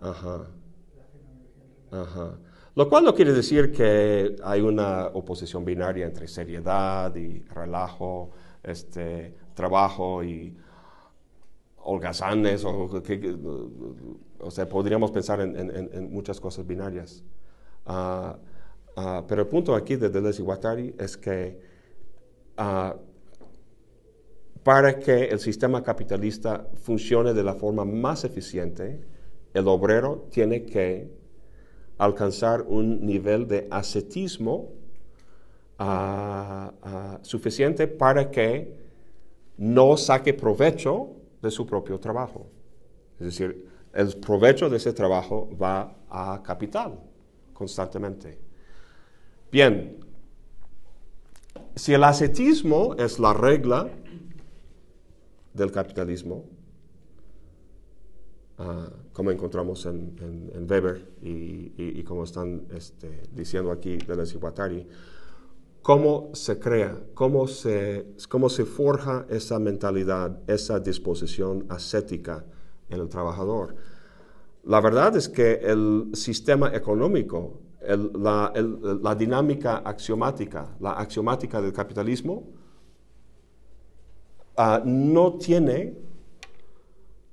[0.00, 0.46] Ajá.
[1.90, 2.38] Ajá.
[2.74, 8.30] Lo cual no quiere decir que hay una oposición binaria entre seriedad y relajo,
[8.62, 10.56] este, trabajo y
[11.76, 17.22] holgazanes, o, sea, podríamos pensar en, muchas cosas binarias.
[17.84, 18.38] Ah,
[18.96, 21.60] ah, pero el punto aquí de Deleuze y Guattari es que
[22.56, 22.96] ah,
[24.62, 29.00] para que el sistema capitalista funcione de la forma más eficiente,
[29.52, 31.21] el obrero tiene que
[31.98, 34.70] alcanzar un nivel de ascetismo
[35.78, 38.74] ah, ah, suficiente para que
[39.58, 42.46] no saque provecho de su propio trabajo.
[43.18, 46.98] Es decir, el provecho de ese trabajo va a capital
[47.52, 48.38] constantemente.
[49.50, 49.98] Bien,
[51.76, 53.88] si el ascetismo es la regla
[55.52, 56.44] del capitalismo,
[58.58, 63.96] ah, como encontramos en, en- en Weber y, y- y como están este, diciendo aquí
[63.98, 64.86] Deleuze y Guattari,
[65.82, 72.44] ¿cómo se crea, cómo se, cómo se forja esa mentalidad, esa disposición ascética
[72.88, 73.74] en el trabajador?
[74.64, 81.60] La verdad es que el sistema económico, el- la, el- la dinámica axiomática, la axiomática
[81.60, 82.44] del capitalismo,
[84.56, 85.94] ah, no tiene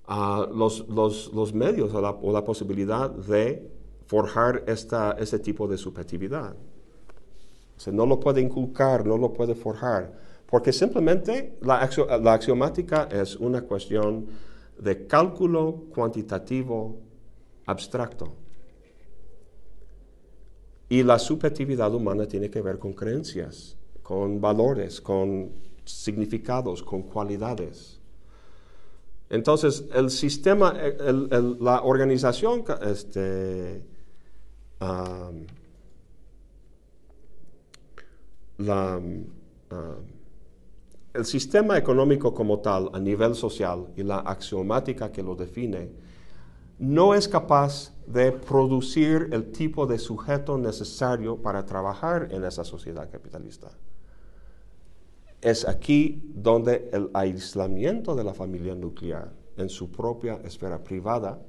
[0.10, 3.72] ah, los, los- los medios o la, posibilidad de
[4.08, 6.56] forjar esta, este tipo de subjetividad.
[7.88, 10.12] O no lo puede inculcar, no lo puede forjar,
[10.48, 11.88] porque simplemente la,
[12.22, 14.26] la axiomática es una cuestión
[14.78, 16.98] de cálculo cuantitativo
[17.66, 18.34] abstracto.
[20.90, 25.52] Y la subjetividad humana tiene que ver con creencias, con valores, con
[25.86, 27.99] significados, con cualidades.
[29.30, 33.86] Entonces, el sistema, la organización, este,
[38.58, 39.00] la,
[41.14, 45.92] el sistema económico como tal, a nivel social, y la axiomática que lo define,
[46.80, 53.10] no es capaz de producir el tipo de sujeto necesario para trabajar en esa sociedad
[53.12, 53.70] capitalista.
[55.42, 61.40] Es aquí donde el aislamiento de la familia nuclear en su propia esfera privada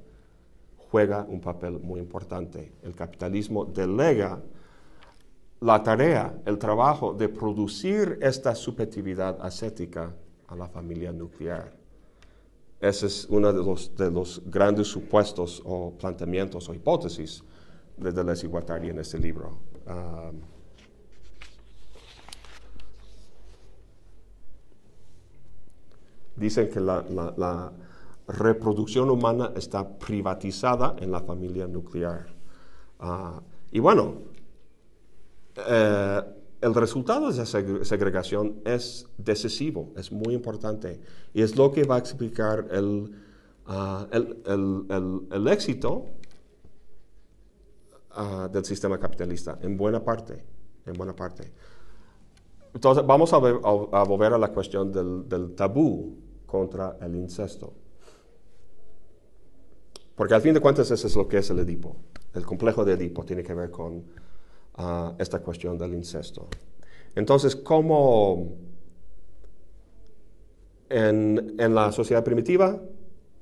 [0.76, 2.72] juega un papel muy importante.
[2.82, 4.40] El capitalismo delega
[5.60, 10.14] la tarea, el trabajo de producir esta subjetividad ascética
[10.48, 11.72] a la familia nuclear.
[12.80, 17.42] Ese es uno de los, de los grandes supuestos o planteamientos o hipótesis
[17.96, 19.58] de Deleuze y Guattari en este libro.
[19.86, 20.40] Um,
[26.36, 27.04] dicen que la,
[27.36, 27.72] la-
[28.28, 32.26] reproducción humana está privatizada en la familia nuclear.
[33.00, 33.40] Ah,
[33.72, 34.14] y bueno,
[35.56, 36.20] eh,
[36.60, 41.00] el resultado de esa segre- segregación es decisivo, es muy importante,
[41.34, 43.10] y es lo que va a explicar el,
[44.12, 46.06] el- el- el- el éxito
[48.12, 50.44] ah, del sistema capitalista, en buena parte,
[50.86, 51.52] en buena parte.
[52.74, 56.16] Entonces vamos a, ver- a- volver a la cuestión del, del tabú
[56.46, 57.72] contra el incesto.
[60.14, 61.96] Porque al fin de cuentas eso es lo que es el Edipo.
[62.34, 64.04] El complejo de Edipo tiene que ver con
[64.76, 66.48] ah, esta cuestión del incesto.
[67.14, 68.52] Entonces, ¿cómo
[70.88, 72.80] en, en la sociedad primitiva,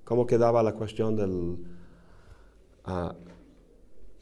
[0.04, 1.58] cómo quedaba la cuestión del...
[2.84, 3.14] ah,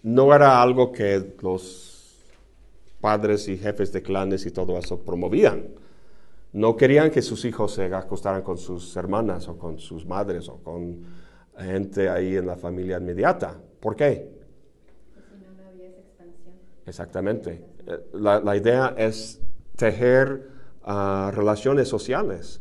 [0.02, 1.95] no era algo que los
[3.00, 5.68] padres y jefes de clanes y todo eso promovían.
[6.52, 10.56] No querían que sus hijos se acostaran con sus hermanas o con sus madres o
[10.62, 11.00] con
[11.58, 13.60] gente ahí en la familia inmediata.
[13.80, 14.30] ¿Por qué?
[15.14, 16.54] Si no, no había esa expansión.
[16.86, 17.64] Exactamente.
[17.86, 19.40] Eh, La, la idea es
[19.76, 20.48] tejer
[20.82, 22.60] ah, relaciones sociales.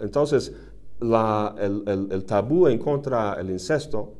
[0.00, 0.52] Entonces,
[1.00, 4.14] la- el, el- el tabú en contra del incesto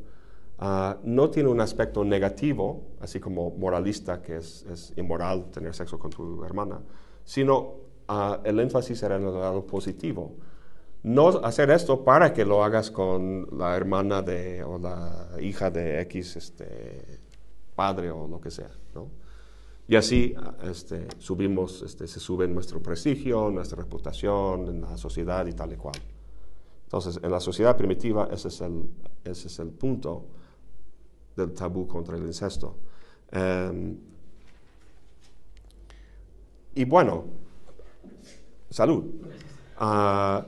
[0.59, 6.11] ah, no tiene un aspecto negativo, así como moralista, que es, inmoral tener sexo con
[6.11, 6.80] tu hermana,
[7.24, 7.74] sino
[8.09, 10.34] ah, el énfasis era en el lado positivo.
[11.02, 16.00] No hacer esto para que lo hagas con la hermana de, o la hija de
[16.02, 17.20] X este,
[17.76, 19.09] padre o lo que sea, ¿no?
[19.88, 25.46] Y así ah, este, subimos, este, se sube nuestro prestigio, nuestra reputación en la sociedad
[25.46, 25.94] y tal y cual.
[26.84, 28.88] Entonces, en la sociedad primitiva ese es el,
[29.24, 30.26] ese es el punto
[31.37, 32.76] del tabú contra el incesto.
[33.30, 33.97] Em,
[36.74, 37.24] y bueno,
[38.70, 39.05] salud.
[39.76, 40.47] Ah,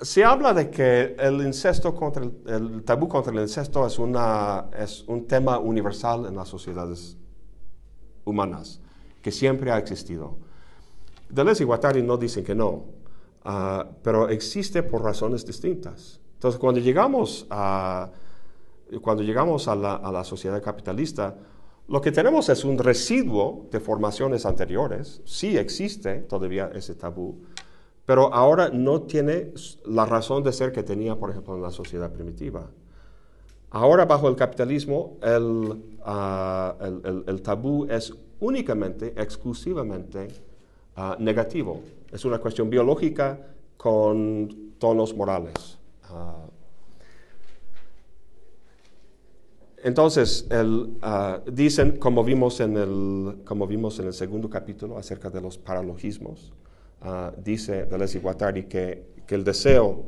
[0.00, 5.04] se habla de que el incesto contra el, tabú contra el incesto es, una, es
[5.08, 7.16] un tema universal en las sociedades
[8.24, 8.80] humanas,
[9.22, 10.36] que siempre ha existido.
[11.28, 12.84] Deleuze y Guattari no dicen que no,
[13.44, 16.20] ah, pero existe por razones distintas.
[16.34, 18.10] Entonces, cuando llegamos a,
[19.02, 21.36] cuando llegamos a la, a la sociedad capitalista,
[21.88, 27.38] lo que tenemos es un residuo de formaciones anteriores, sí existe todavía ese tabú,
[28.04, 29.52] pero ahora no tiene
[29.84, 32.70] la razón de ser que tenía, por ejemplo, en la sociedad primitiva.
[33.70, 40.28] Ahora, bajo el capitalismo, el, ah, el- el- el tabú es únicamente, exclusivamente
[40.96, 41.82] ah, negativo.
[42.10, 43.38] Es una cuestión biológica
[43.76, 45.78] con tonos morales.
[46.04, 46.46] Ah,
[49.84, 55.30] entonces, el, ah, dicen, como vimos, en el, como vimos en el segundo capítulo acerca
[55.30, 56.52] de los paralogismos,
[57.00, 60.06] ah, dice Deleuze y Guattari que, que el deseo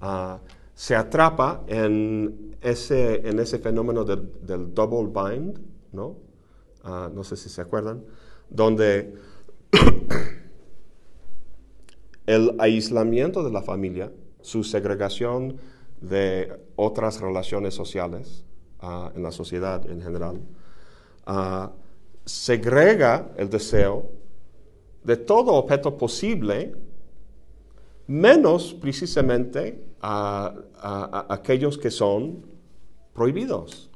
[0.00, 0.40] ah,
[0.74, 5.60] se atrapa en ese, en ese fenómeno del, del double bind,
[5.92, 6.16] ¿no?
[6.84, 8.04] No sé si se acuerdan,
[8.50, 9.14] donde
[12.26, 15.56] el aislamiento de la familia, su segregación
[16.08, 18.44] de otras relaciones sociales
[18.80, 20.40] ah, en la sociedad en general,
[21.26, 21.72] ah,
[22.24, 24.10] segrega el deseo
[25.02, 26.74] de todo objeto posible,
[28.06, 30.54] menos precisamente a,
[31.28, 32.44] aquellos que son
[33.12, 33.90] prohibidos.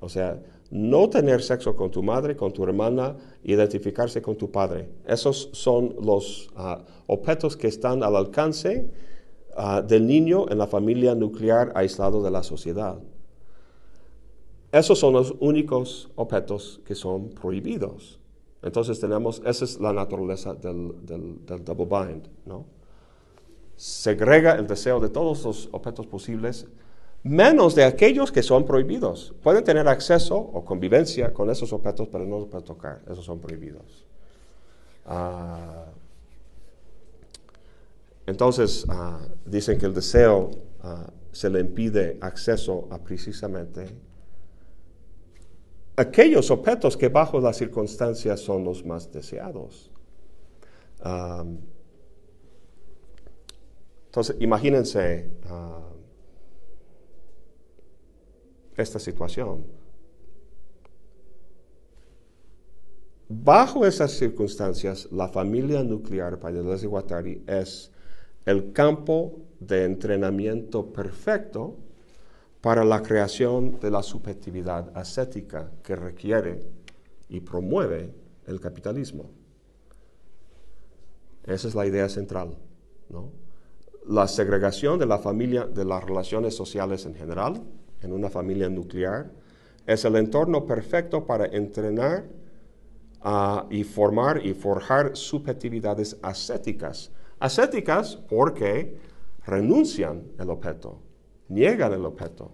[0.00, 4.88] O sea, no tener sexo con tu madre, con tu hermana, identificarse con tu padre.
[5.06, 8.88] Esos son los ah, objetos que están al alcance
[9.56, 12.98] ah, del niño en la familia nuclear aislado de la sociedad.
[14.72, 18.20] Esos son los únicos objetos que son prohibidos.
[18.62, 22.66] Entonces tenemos, esa es la naturaleza del, del, double bind, ¿no?
[23.76, 26.66] Segrega el deseo de todos los objetos posibles,
[27.22, 29.34] menos de aquellos que son prohibidos.
[29.42, 33.40] Pueden tener acceso o convivencia con esos objetos, pero no los pueden tocar, esos son
[33.40, 34.04] prohibidos.
[35.06, 35.86] Ah,
[38.30, 40.52] entonces, ah, dicen que el deseo
[40.82, 43.86] ah, se le impide acceso a precisamente
[45.96, 49.90] aquellos objetos que bajo las circunstancias son los más deseados.
[51.00, 51.58] Am,
[54.06, 55.90] entonces, imagínense ah,
[58.76, 59.64] esta situación.
[63.28, 67.92] Bajo esas circunstancias, la familia nuclear para Deleuze y Guattari es
[68.46, 71.76] el campo de entrenamiento perfecto
[72.60, 76.60] para la creación de la subjetividad ascética que requiere
[77.28, 78.12] y promueve
[78.46, 79.30] el capitalismo.
[81.44, 82.56] Esa es la idea central.
[84.06, 87.62] La segregación de la familia, de las relaciones sociales en general,
[88.02, 89.30] en una familia nuclear,
[89.86, 92.24] es el entorno perfecto para entrenar
[93.22, 97.10] ah, y formar y forjar subjetividades ascéticas.
[97.40, 98.98] Ascéticas porque
[99.46, 101.00] renuncian el objeto,
[101.48, 102.52] niegan el objeto.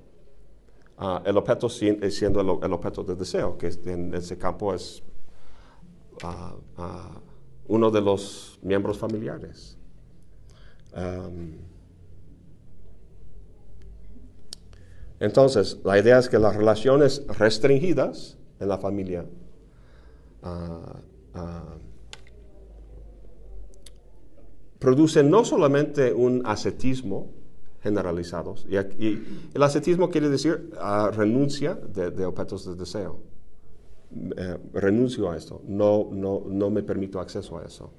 [0.99, 5.03] ah, el objeto eh, siendo el, objeto de deseo, que en ese campo es
[6.23, 7.21] ah, ah,
[7.67, 9.77] uno de los miembros familiares.
[10.95, 11.59] Am,
[15.19, 19.27] entonces, la idea es que las relaciones restringidas en la familia
[24.87, 27.33] producen no solamente un ascetismo
[27.83, 28.77] generalizado, y,
[29.53, 33.19] el ascetismo quiere decir ah, renuncia de, objetos de deseo.
[34.37, 37.91] Eh, renuncio a esto, no, no, no me permito acceso a eso.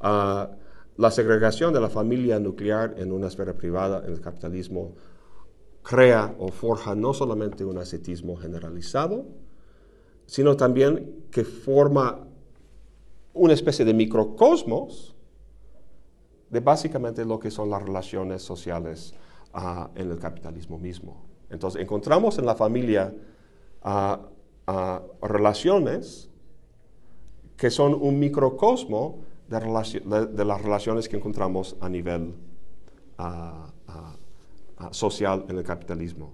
[0.00, 0.50] Ah,
[0.96, 4.96] la segregación de la familia nuclear en una esfera privada en el capitalismo
[5.84, 9.26] crea o forja no solamente un ascetismo generalizado,
[10.26, 12.26] sino también que forma
[13.32, 15.13] una especie de microcosmos
[16.50, 19.14] de básicamente lo que son las relaciones sociales
[19.52, 21.22] ah, en el capitalismo mismo.
[21.50, 23.12] Entonces encontramos en la familia
[23.82, 24.20] ah,
[24.66, 26.30] ah, relaciones
[27.56, 29.18] que son un microcosmo
[29.48, 32.34] de, de- las relaciones que encontramos a nivel
[34.90, 36.32] social en el capitalismo.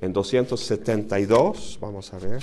[0.00, 2.42] En 272, vamos a ver.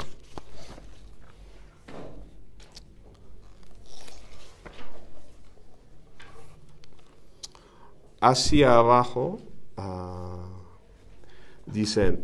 [8.21, 9.39] Hacia abajo
[9.77, 10.47] ah,
[11.65, 12.23] dicen,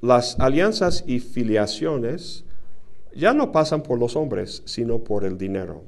[0.00, 2.44] las alianzas y filiaciones
[3.14, 5.82] ya no pasan por los hombres, sino por el dinero.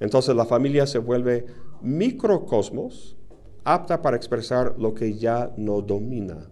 [0.00, 1.46] Entonces la familia se vuelve
[1.80, 3.16] microcosmos
[3.64, 6.48] apta para expresar lo que ya no domina.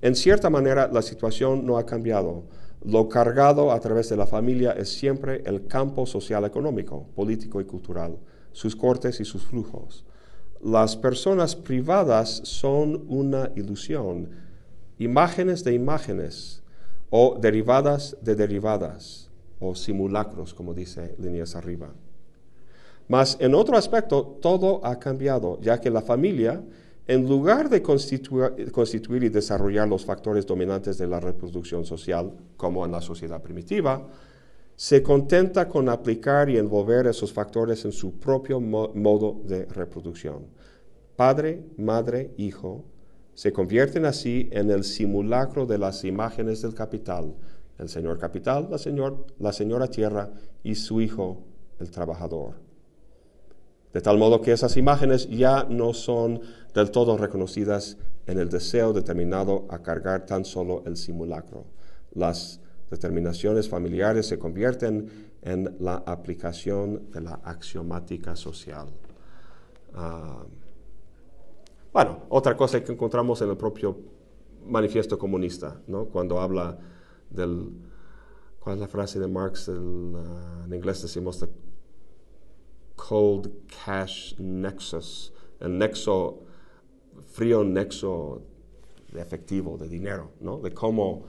[0.00, 2.44] En cierta manera, la situación no ha cambiado.
[2.84, 7.64] Lo cargado a través de la familia es siempre el campo social económico, político y
[7.64, 8.16] cultural,
[8.52, 10.04] sus cortes y sus flujos.
[10.62, 14.30] Las personas privadas son una ilusión,
[14.98, 16.62] imágenes de imágenes
[17.10, 19.30] o derivadas de derivadas
[19.60, 21.90] o simulacros, como dice líneas arriba.
[23.06, 26.60] Mas en otro aspecto, todo ha cambiado, ya que la familia,
[27.06, 32.84] en lugar de constitu- constituir y desarrollar los factores dominantes de la reproducción social, como
[32.84, 34.06] en la sociedad primitiva,
[34.78, 40.46] se contenta con aplicar y envolver esos factores en su propio mo- modo de reproducción.
[41.16, 42.84] Padre, madre, hijo,
[43.34, 47.34] se convierten así en el simulacro de las imágenes del capital,
[47.76, 50.30] el señor capital, la, señor- la señora tierra
[50.62, 51.42] y su hijo,
[51.80, 52.60] el trabajador.
[53.92, 56.40] De tal modo que esas imágenes ya no son
[56.72, 57.98] del todo reconocidas
[58.28, 61.64] en el deseo determinado a cargar tan solo el simulacro.
[62.14, 62.60] Las
[62.90, 68.88] determinaciones familiares se convierten en la aplicación de la axiomática social.
[69.94, 70.44] Ah,
[71.92, 73.98] bueno, otra cosa que encontramos en el propio
[74.64, 76.06] manifiesto comunista, ¿no?
[76.06, 76.78] cuando habla
[77.30, 77.70] del,
[78.60, 79.68] ¿cuál es la frase de Marx?
[79.68, 81.48] Ah, en inglés decimos the
[82.96, 83.50] cold
[83.84, 86.40] cash nexus, el nexo,
[87.26, 88.42] frío nexo
[89.12, 90.58] de efectivo, de dinero, ¿no?
[90.58, 91.24] de cómo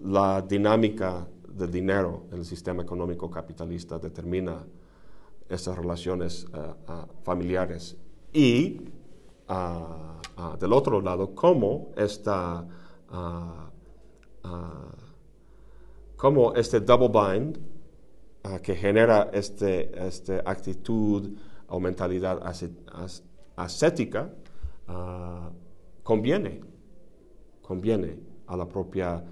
[0.00, 4.64] la dinámica del dinero en el sistema económico capitalista determina
[5.48, 6.58] estas relaciones eh,
[7.22, 7.96] familiares.
[8.32, 8.80] Y
[10.58, 12.66] del otro lado cómo esta
[16.16, 17.58] cómo este double bind
[18.62, 21.36] que genera este, este actitud
[21.68, 22.40] o mentalidad
[23.56, 24.30] ascética
[26.02, 26.60] conviene,
[27.62, 29.24] conviene a la propia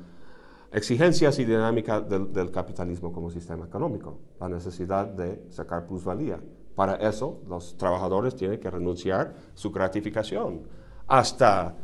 [0.72, 6.40] exigencias y dinámica del, capitalismo como sistema económico, la necesidad de sacar plusvalía.
[6.74, 10.62] Para eso los trabajadores tienen que renunciar su gratificación
[11.06, 11.74] hasta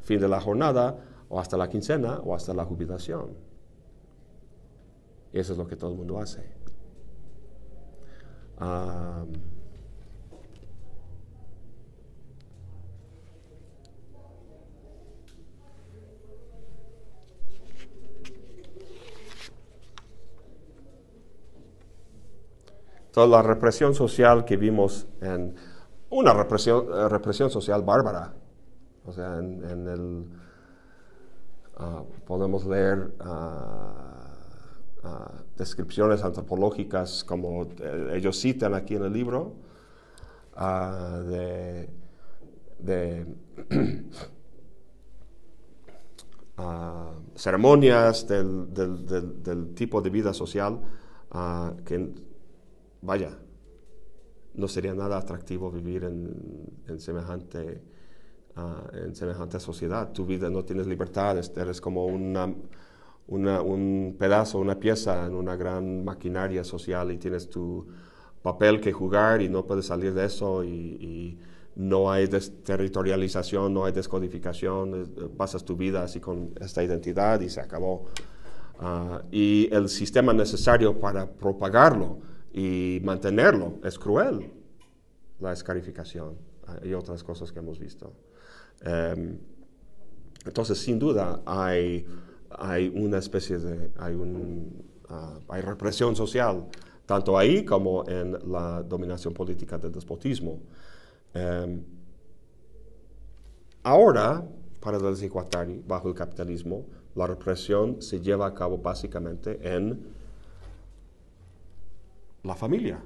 [0.00, 3.36] fin de la jornada o hasta la quincena o hasta la jubilación.
[5.32, 6.42] Y eso es lo que todo el mundo hace.
[8.58, 9.24] Ah,
[23.12, 25.54] toda la represión social que vimos en
[26.10, 28.34] una represión, eh, represión social bárbara.
[29.04, 30.26] O sea, en, el,
[31.76, 34.34] ah, podemos leer ah,
[35.04, 39.54] ah, descripciones antropológicas como eh, ellos citan aquí en el libro,
[41.26, 41.88] de,
[47.34, 50.78] ceremonias del, tipo de vida social
[51.84, 52.12] que,
[53.02, 53.36] vaya,
[54.54, 57.82] no sería nada atractivo vivir en, semejante
[58.56, 60.12] ah, en semejante sociedad.
[60.12, 62.58] Tu vida no tienes libertad, eres como un
[64.18, 67.86] pedazo, una pieza en una gran maquinaria social y tienes tu
[68.42, 71.38] papel que jugar y no puedes salir de eso y,
[71.74, 77.62] no hay desterritorialización, no hay descodificación, pasas tu vida así con esta identidad y se
[77.62, 78.08] acabó.
[78.78, 82.18] Ah, y el sistema necesario para propagarlo
[82.52, 84.52] y mantenerlo es cruel,
[85.40, 86.36] la escarificación
[86.66, 88.12] ah, y otras cosas que hemos visto.
[88.82, 89.38] Em,
[90.44, 92.06] entonces, sin duda, hay,
[92.50, 96.66] hay una especie de, hay, un, ah, hay represión social,
[97.06, 100.60] tanto ahí como en la dominación política del despotismo.
[101.32, 101.82] Em,
[103.82, 104.46] ahora,
[104.80, 106.84] para el desigualdad bajo el capitalismo,
[107.14, 110.21] la represión se lleva a cabo básicamente en
[112.44, 113.02] la familia.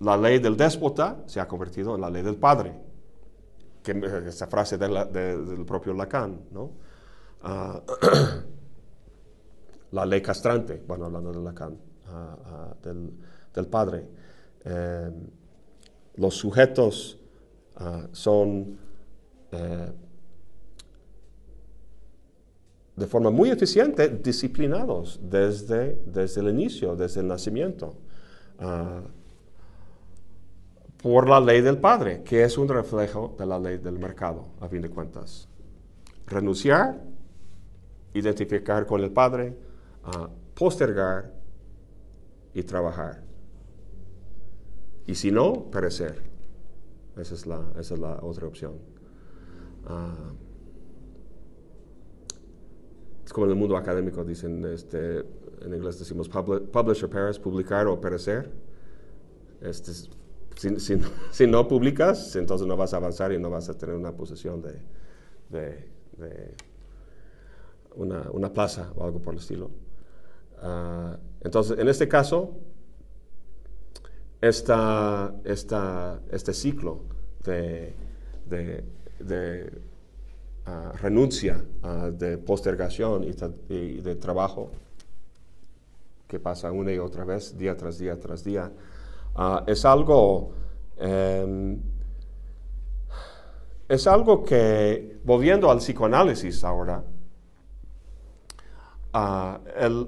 [0.00, 2.74] La ley del déspota se ha convertido en la ley del padre,
[3.82, 3.92] que
[4.26, 6.72] esa frase del propio Lacan, ¿no?
[7.42, 7.80] Ah,
[9.92, 11.78] la ley castrante, bueno, hablando de Lacan,
[12.08, 14.06] ah, ah, del, padre.
[14.64, 15.26] Em,
[16.16, 17.18] los sujetos
[18.12, 18.78] son
[19.52, 19.92] eh,
[22.96, 27.94] de forma muy eficiente disciplinados desde, desde el inicio, desde el nacimiento,
[28.58, 29.02] ah,
[31.02, 34.68] por la ley del Padre, que es un reflejo de la ley del mercado, a
[34.68, 35.48] fin de cuentas.
[36.26, 37.00] Renunciar,
[38.12, 39.56] identificar con el Padre,
[40.04, 41.32] ah, postergar
[42.52, 43.22] y trabajar.
[45.06, 46.22] Y si no, perecer.
[47.16, 48.74] Esa es la, esa es la otra opción.
[49.86, 50.32] Ah,
[53.30, 57.86] es como en el mundo académico dicen, este, en inglés decimos publish or perish, publicar
[57.86, 58.50] o perecer.
[59.60, 59.92] Este,
[61.30, 64.60] si, no publicas, entonces no vas a avanzar y no vas a tener una posición
[65.48, 65.86] de,
[67.94, 69.70] una, plaza o algo por el estilo.
[70.60, 72.56] Ah, entonces, en este caso,
[74.40, 77.02] esta, esta, este ciclo
[77.44, 77.94] de,
[79.20, 79.89] de
[81.00, 81.64] renuncia
[82.12, 84.70] de postergación y, de trabajo
[86.30, 88.72] que pasa una y otra vez, día tras día tras día,
[89.34, 90.52] ah, es algo...
[90.96, 91.80] Em,
[93.88, 97.02] es algo que, volviendo al psicoanálisis ahora,
[99.12, 100.06] ah, el,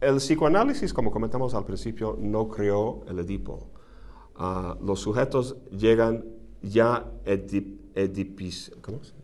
[0.00, 3.68] el, psicoanálisis, como comentamos al principio, no creó el Edipo.
[4.34, 6.24] Ah, los sujetos llegan
[6.62, 7.06] ya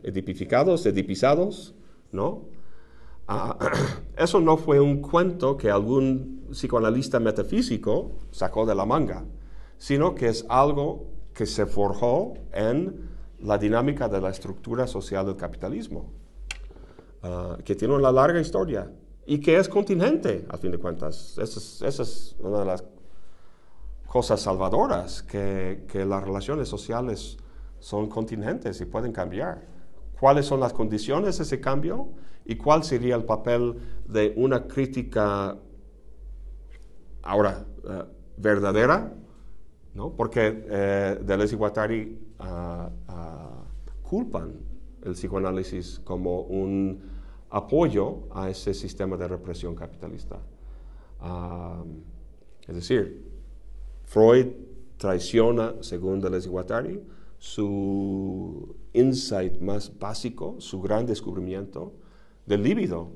[0.02, 1.74] edipificados, edipizados,
[2.12, 2.42] ¿no?
[3.26, 3.56] Ah,
[4.16, 9.24] eso no fue un cuento que algún psicoanalista metafísico sacó de la manga,
[9.78, 13.08] sino que es algo que se forjó en
[13.40, 16.12] la dinámica de la estructura social del capitalismo,
[17.22, 18.90] ah, que tiene una larga historia
[19.26, 21.38] y que es contingente, a fin de cuentas.
[21.38, 22.84] Esa es, una de las
[24.14, 27.36] cosas salvadoras, que, que las relaciones sociales
[27.80, 29.66] son contingentes y pueden cambiar.
[30.20, 32.10] ¿Cuáles son las condiciones de ese cambio?
[32.44, 33.74] ¿Y cuál sería el papel
[34.06, 35.58] de una crítica
[37.24, 38.04] ahora eh,
[38.36, 39.12] verdadera?
[39.94, 40.14] ¿no?
[40.14, 43.64] Porque eh, Deleuze y Guattari ah, ah,
[44.00, 44.52] culpan
[45.02, 47.02] el psicoanálisis como un
[47.50, 50.38] apoyo a ese sistema de represión capitalista.
[51.18, 51.82] Ah,
[52.68, 53.23] es decir,
[54.04, 54.46] Freud
[54.96, 57.02] traiciona, según Deleuze y Guattari,
[57.38, 61.92] su insight más básico, su gran descubrimiento
[62.46, 63.10] del líbido,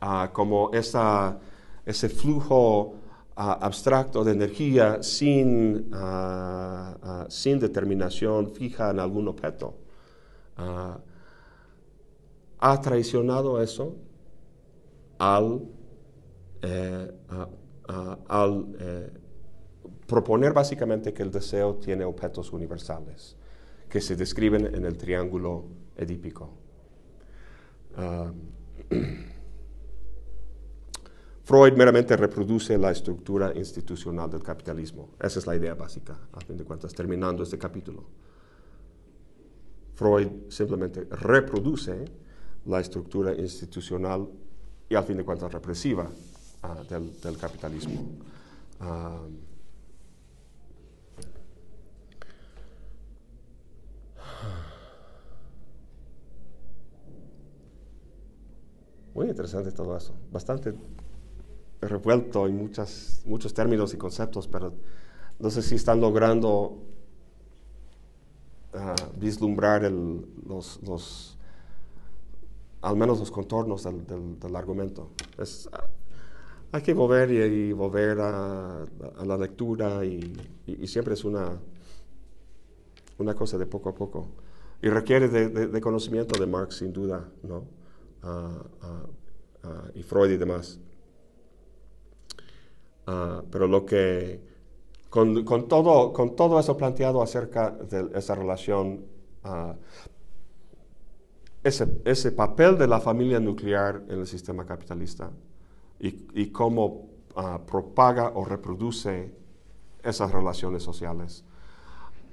[0.00, 2.96] ah, como ese flujo
[3.36, 5.90] abstracto de energía sin,
[7.28, 9.74] sin determinación fija en algún objeto.
[10.56, 11.00] ha
[12.80, 13.96] traicionado eso
[15.18, 15.62] al,
[16.62, 17.10] eh,
[18.28, 19.12] al eh,
[20.14, 23.34] proponer básicamente que el deseo tiene objetos universales
[23.88, 25.64] que se describen en el triángulo
[25.96, 26.50] edípico.
[27.96, 28.32] Ah,
[31.42, 35.10] Freud meramente reproduce la estructura institucional del capitalismo.
[35.20, 38.04] Esa es la idea básica, a fin de cuentas, terminando este capítulo.
[39.96, 42.04] Freud simplemente reproduce
[42.66, 44.28] la estructura institucional
[44.88, 46.08] y, al fin de cuentas, represiva
[46.62, 48.12] ah, del, capitalismo.
[48.78, 49.26] Ah,
[59.14, 60.12] Muy interesante todo eso.
[60.32, 60.74] Bastante
[61.80, 64.72] revuelto en muchas, muchos términos y conceptos, pero
[65.38, 66.78] no sé si están logrando
[68.72, 71.36] ah, vislumbrar el- los, los-
[72.82, 75.10] al menos los contornos del, del- argumento.
[75.38, 75.84] Es, ah,
[76.72, 77.38] hay que volver y,
[77.70, 78.84] y volver a,
[79.24, 80.32] la lectura y,
[80.66, 81.58] y- y siempre es una,
[83.18, 84.28] una cosa de poco a poco.
[84.82, 87.64] Y requiere de- de conocimiento de Marx, sin duda, ¿no?
[89.94, 90.78] Y Freud y demás.
[93.06, 94.40] Ah, pero lo que,
[95.10, 99.04] con, con todo, con todo eso planteado acerca de esa relación,
[99.44, 99.74] ah,
[101.62, 105.30] ese, ese papel de la familia nuclear en el sistema capitalista
[106.00, 109.34] y, y cómo ah, propaga o reproduce
[110.02, 111.44] esas relaciones sociales,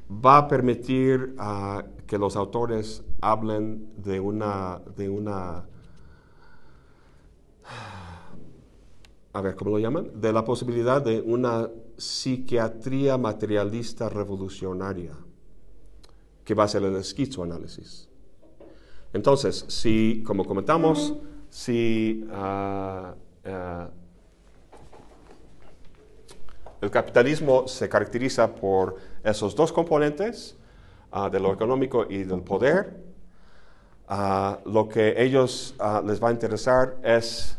[0.10, 1.36] va a permitir
[2.06, 5.66] que los autores hablen de una, de una
[9.34, 10.20] a ver, ¿cómo lo llaman?
[10.20, 15.14] De la posibilidad de una psiquiatría materialista revolucionaria,
[16.44, 18.10] que va a ser el esquizoanálisis.
[19.14, 21.16] Entonces, si, como comentamos,
[21.50, 23.16] si ah,
[23.46, 23.90] ah,
[26.82, 30.58] el capitalismo se caracteriza por esos dos componentes,
[31.12, 33.02] ah, de lo económico y del poder,
[34.66, 37.58] lo que ellos les va a interesar es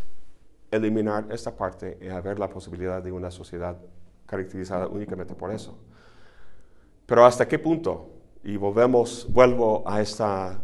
[0.72, 3.76] eliminar esta parte y haber la posibilidad de una sociedad
[4.26, 5.78] caracterizada únicamente por eso.
[7.06, 8.10] Pero ¿hasta qué punto?
[8.42, 10.60] Y volvemos, vuelvo a esta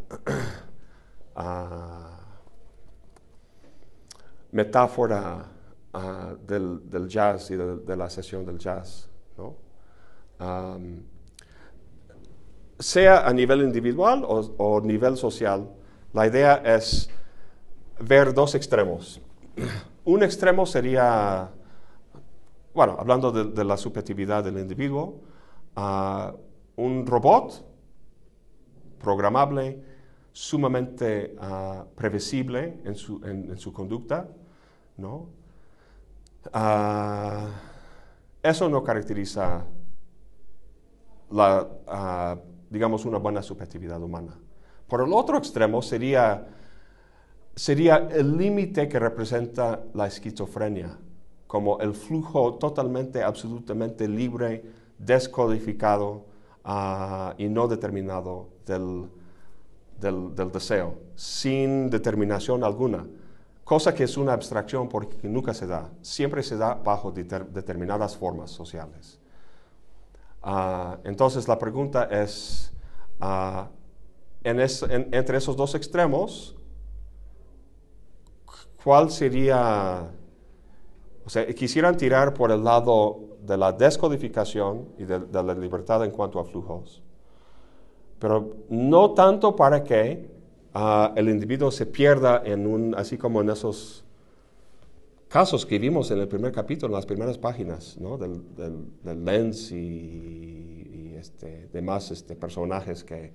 [1.37, 2.19] ah,
[4.51, 5.53] metáfora
[6.47, 9.57] del, jazz y de, la sesión del jazz, ¿no?
[12.79, 15.69] Sea a nivel individual o, o nivel social,
[16.13, 17.11] la idea es
[18.01, 19.21] ver dos extremos.
[20.09, 21.51] Un extremo sería,
[22.73, 25.21] bueno, hablando de, la subjetividad del individuo,
[25.77, 26.35] ah,
[26.77, 27.63] un robot
[28.99, 29.85] programable,
[30.33, 34.31] sumamente ah, previsible en su, conducta,
[34.97, 35.29] ¿no?
[36.55, 37.51] Ah,
[38.43, 39.67] eso no caracteriza
[41.33, 42.39] la,
[42.71, 44.39] digamos, una buena subjetividad humana.
[44.89, 46.47] Por el otro extremo sería,
[47.59, 50.97] sería el límite que representa la esquizofrenia,
[51.49, 54.65] como el flujo totalmente, absolutamente libre,
[54.97, 56.25] descodificado
[56.63, 59.09] ah, y no determinado del,
[60.01, 63.05] del, deseo, sin determinación alguna.
[63.65, 68.17] Cosa que es una abstracción porque nunca se da, siempre se da bajo deter- determinadas
[68.17, 69.19] formas sociales.
[70.45, 72.73] Ah, entonces la pregunta es,
[73.21, 73.69] ah,
[74.45, 76.55] entre esos dos extremos,
[78.89, 80.11] ¿cuál sería,
[81.23, 86.03] o sea, quisieran tirar por el lado de la descodificación y de, de la libertad
[86.07, 87.03] en cuanto a flujos,
[88.19, 90.31] pero no tanto para que
[90.73, 94.07] ah, el individuo se pierda en un, así como en esos
[95.29, 98.17] casos que vimos en el primer capítulo, en las primeras páginas, ¿no?
[98.17, 103.35] del, del, del Lenz y, y, este, demás este, personajes que,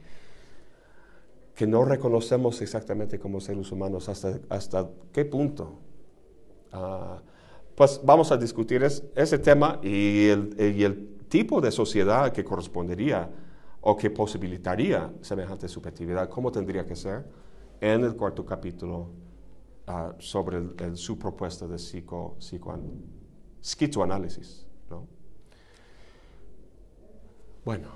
[1.56, 5.80] que no reconocemos exactamente como seres humanos, hasta, hasta qué punto.
[6.72, 7.22] Ah,
[7.76, 12.44] pues vamos a discutir es- ese tema y el, y el tipo de sociedad que
[12.44, 13.30] correspondería
[13.82, 17.26] o que posibilitaría semejante subjetividad, cómo tendría que ser,
[17.82, 19.10] en el cuarto capítulo
[19.88, 23.02] ah, sobre el- el- su propuesta de psico, psicoan-
[23.62, 24.66] esquizoanálisis.
[24.90, 25.06] ¿no?
[27.66, 27.90] Bueno,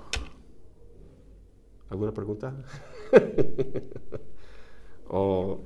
[1.90, 2.54] ¿alguna pregunta?
[5.08, 5.60] o,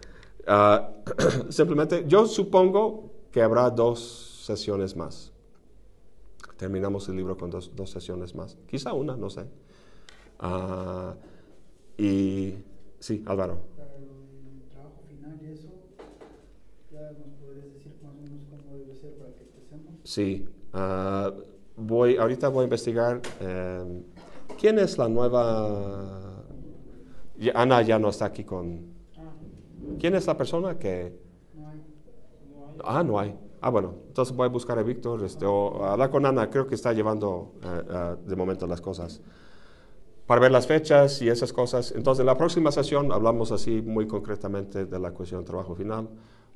[0.47, 0.91] ah,
[1.51, 5.33] simplemente, yo supongo que habrá dos sesiones más.
[6.57, 8.57] Terminamos el libro con dos, dos sesiones más.
[8.66, 9.47] Quizá una, no sé.
[10.39, 11.14] Ah,
[11.97, 12.55] y
[12.99, 13.59] sí, Álvaro.
[13.77, 15.68] Para el trabajo final y eso,
[16.93, 19.95] ya nos podrías decir más o menos cómo debe ser para que empecemos.
[20.05, 21.33] Sí, ah,
[21.77, 24.03] voy, ahorita voy a investigar eh,
[24.62, 26.44] quién es la nueva...
[27.52, 28.92] Ana ya no está aquí con...
[29.98, 31.18] ¿Quién es la persona que...
[32.84, 33.36] Ah, no hay.
[33.60, 36.76] Ah, bueno, entonces voy a buscar a Víctor este, o hablar con Ana, creo que
[36.76, 39.20] está llevando eh, eh, de momento las cosas.
[40.26, 41.92] Para ver las fechas y esas cosas.
[41.96, 46.08] Entonces, en la próxima sesión hablamos así muy concretamente de la cuestión trabajo final,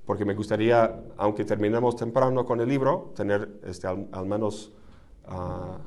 [0.05, 4.73] porque me gustaría, aunque terminemos temprano con el libro, tener este, al, al menos
[5.27, 5.79] ah,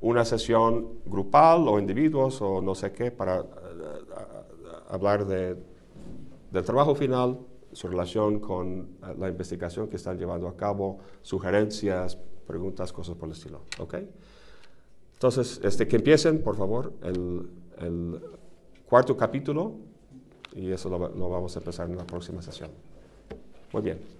[0.00, 3.94] una sesión grupal o individuos o no sé qué para eh, eh,
[4.88, 5.56] hablar de,
[6.50, 7.38] del trabajo final,
[7.72, 13.28] su relación con eh, la investigación que están llevando a cabo, sugerencias, preguntas, cosas por
[13.28, 13.62] el estilo.
[13.78, 13.94] ¿ok?
[15.14, 18.20] Entonces, este, que empiecen, por favor, el, el
[18.88, 19.74] cuarto capítulo
[20.54, 22.70] y eso lo, lo vamos a empezar en la próxima sesión.
[23.72, 24.17] Muy bien.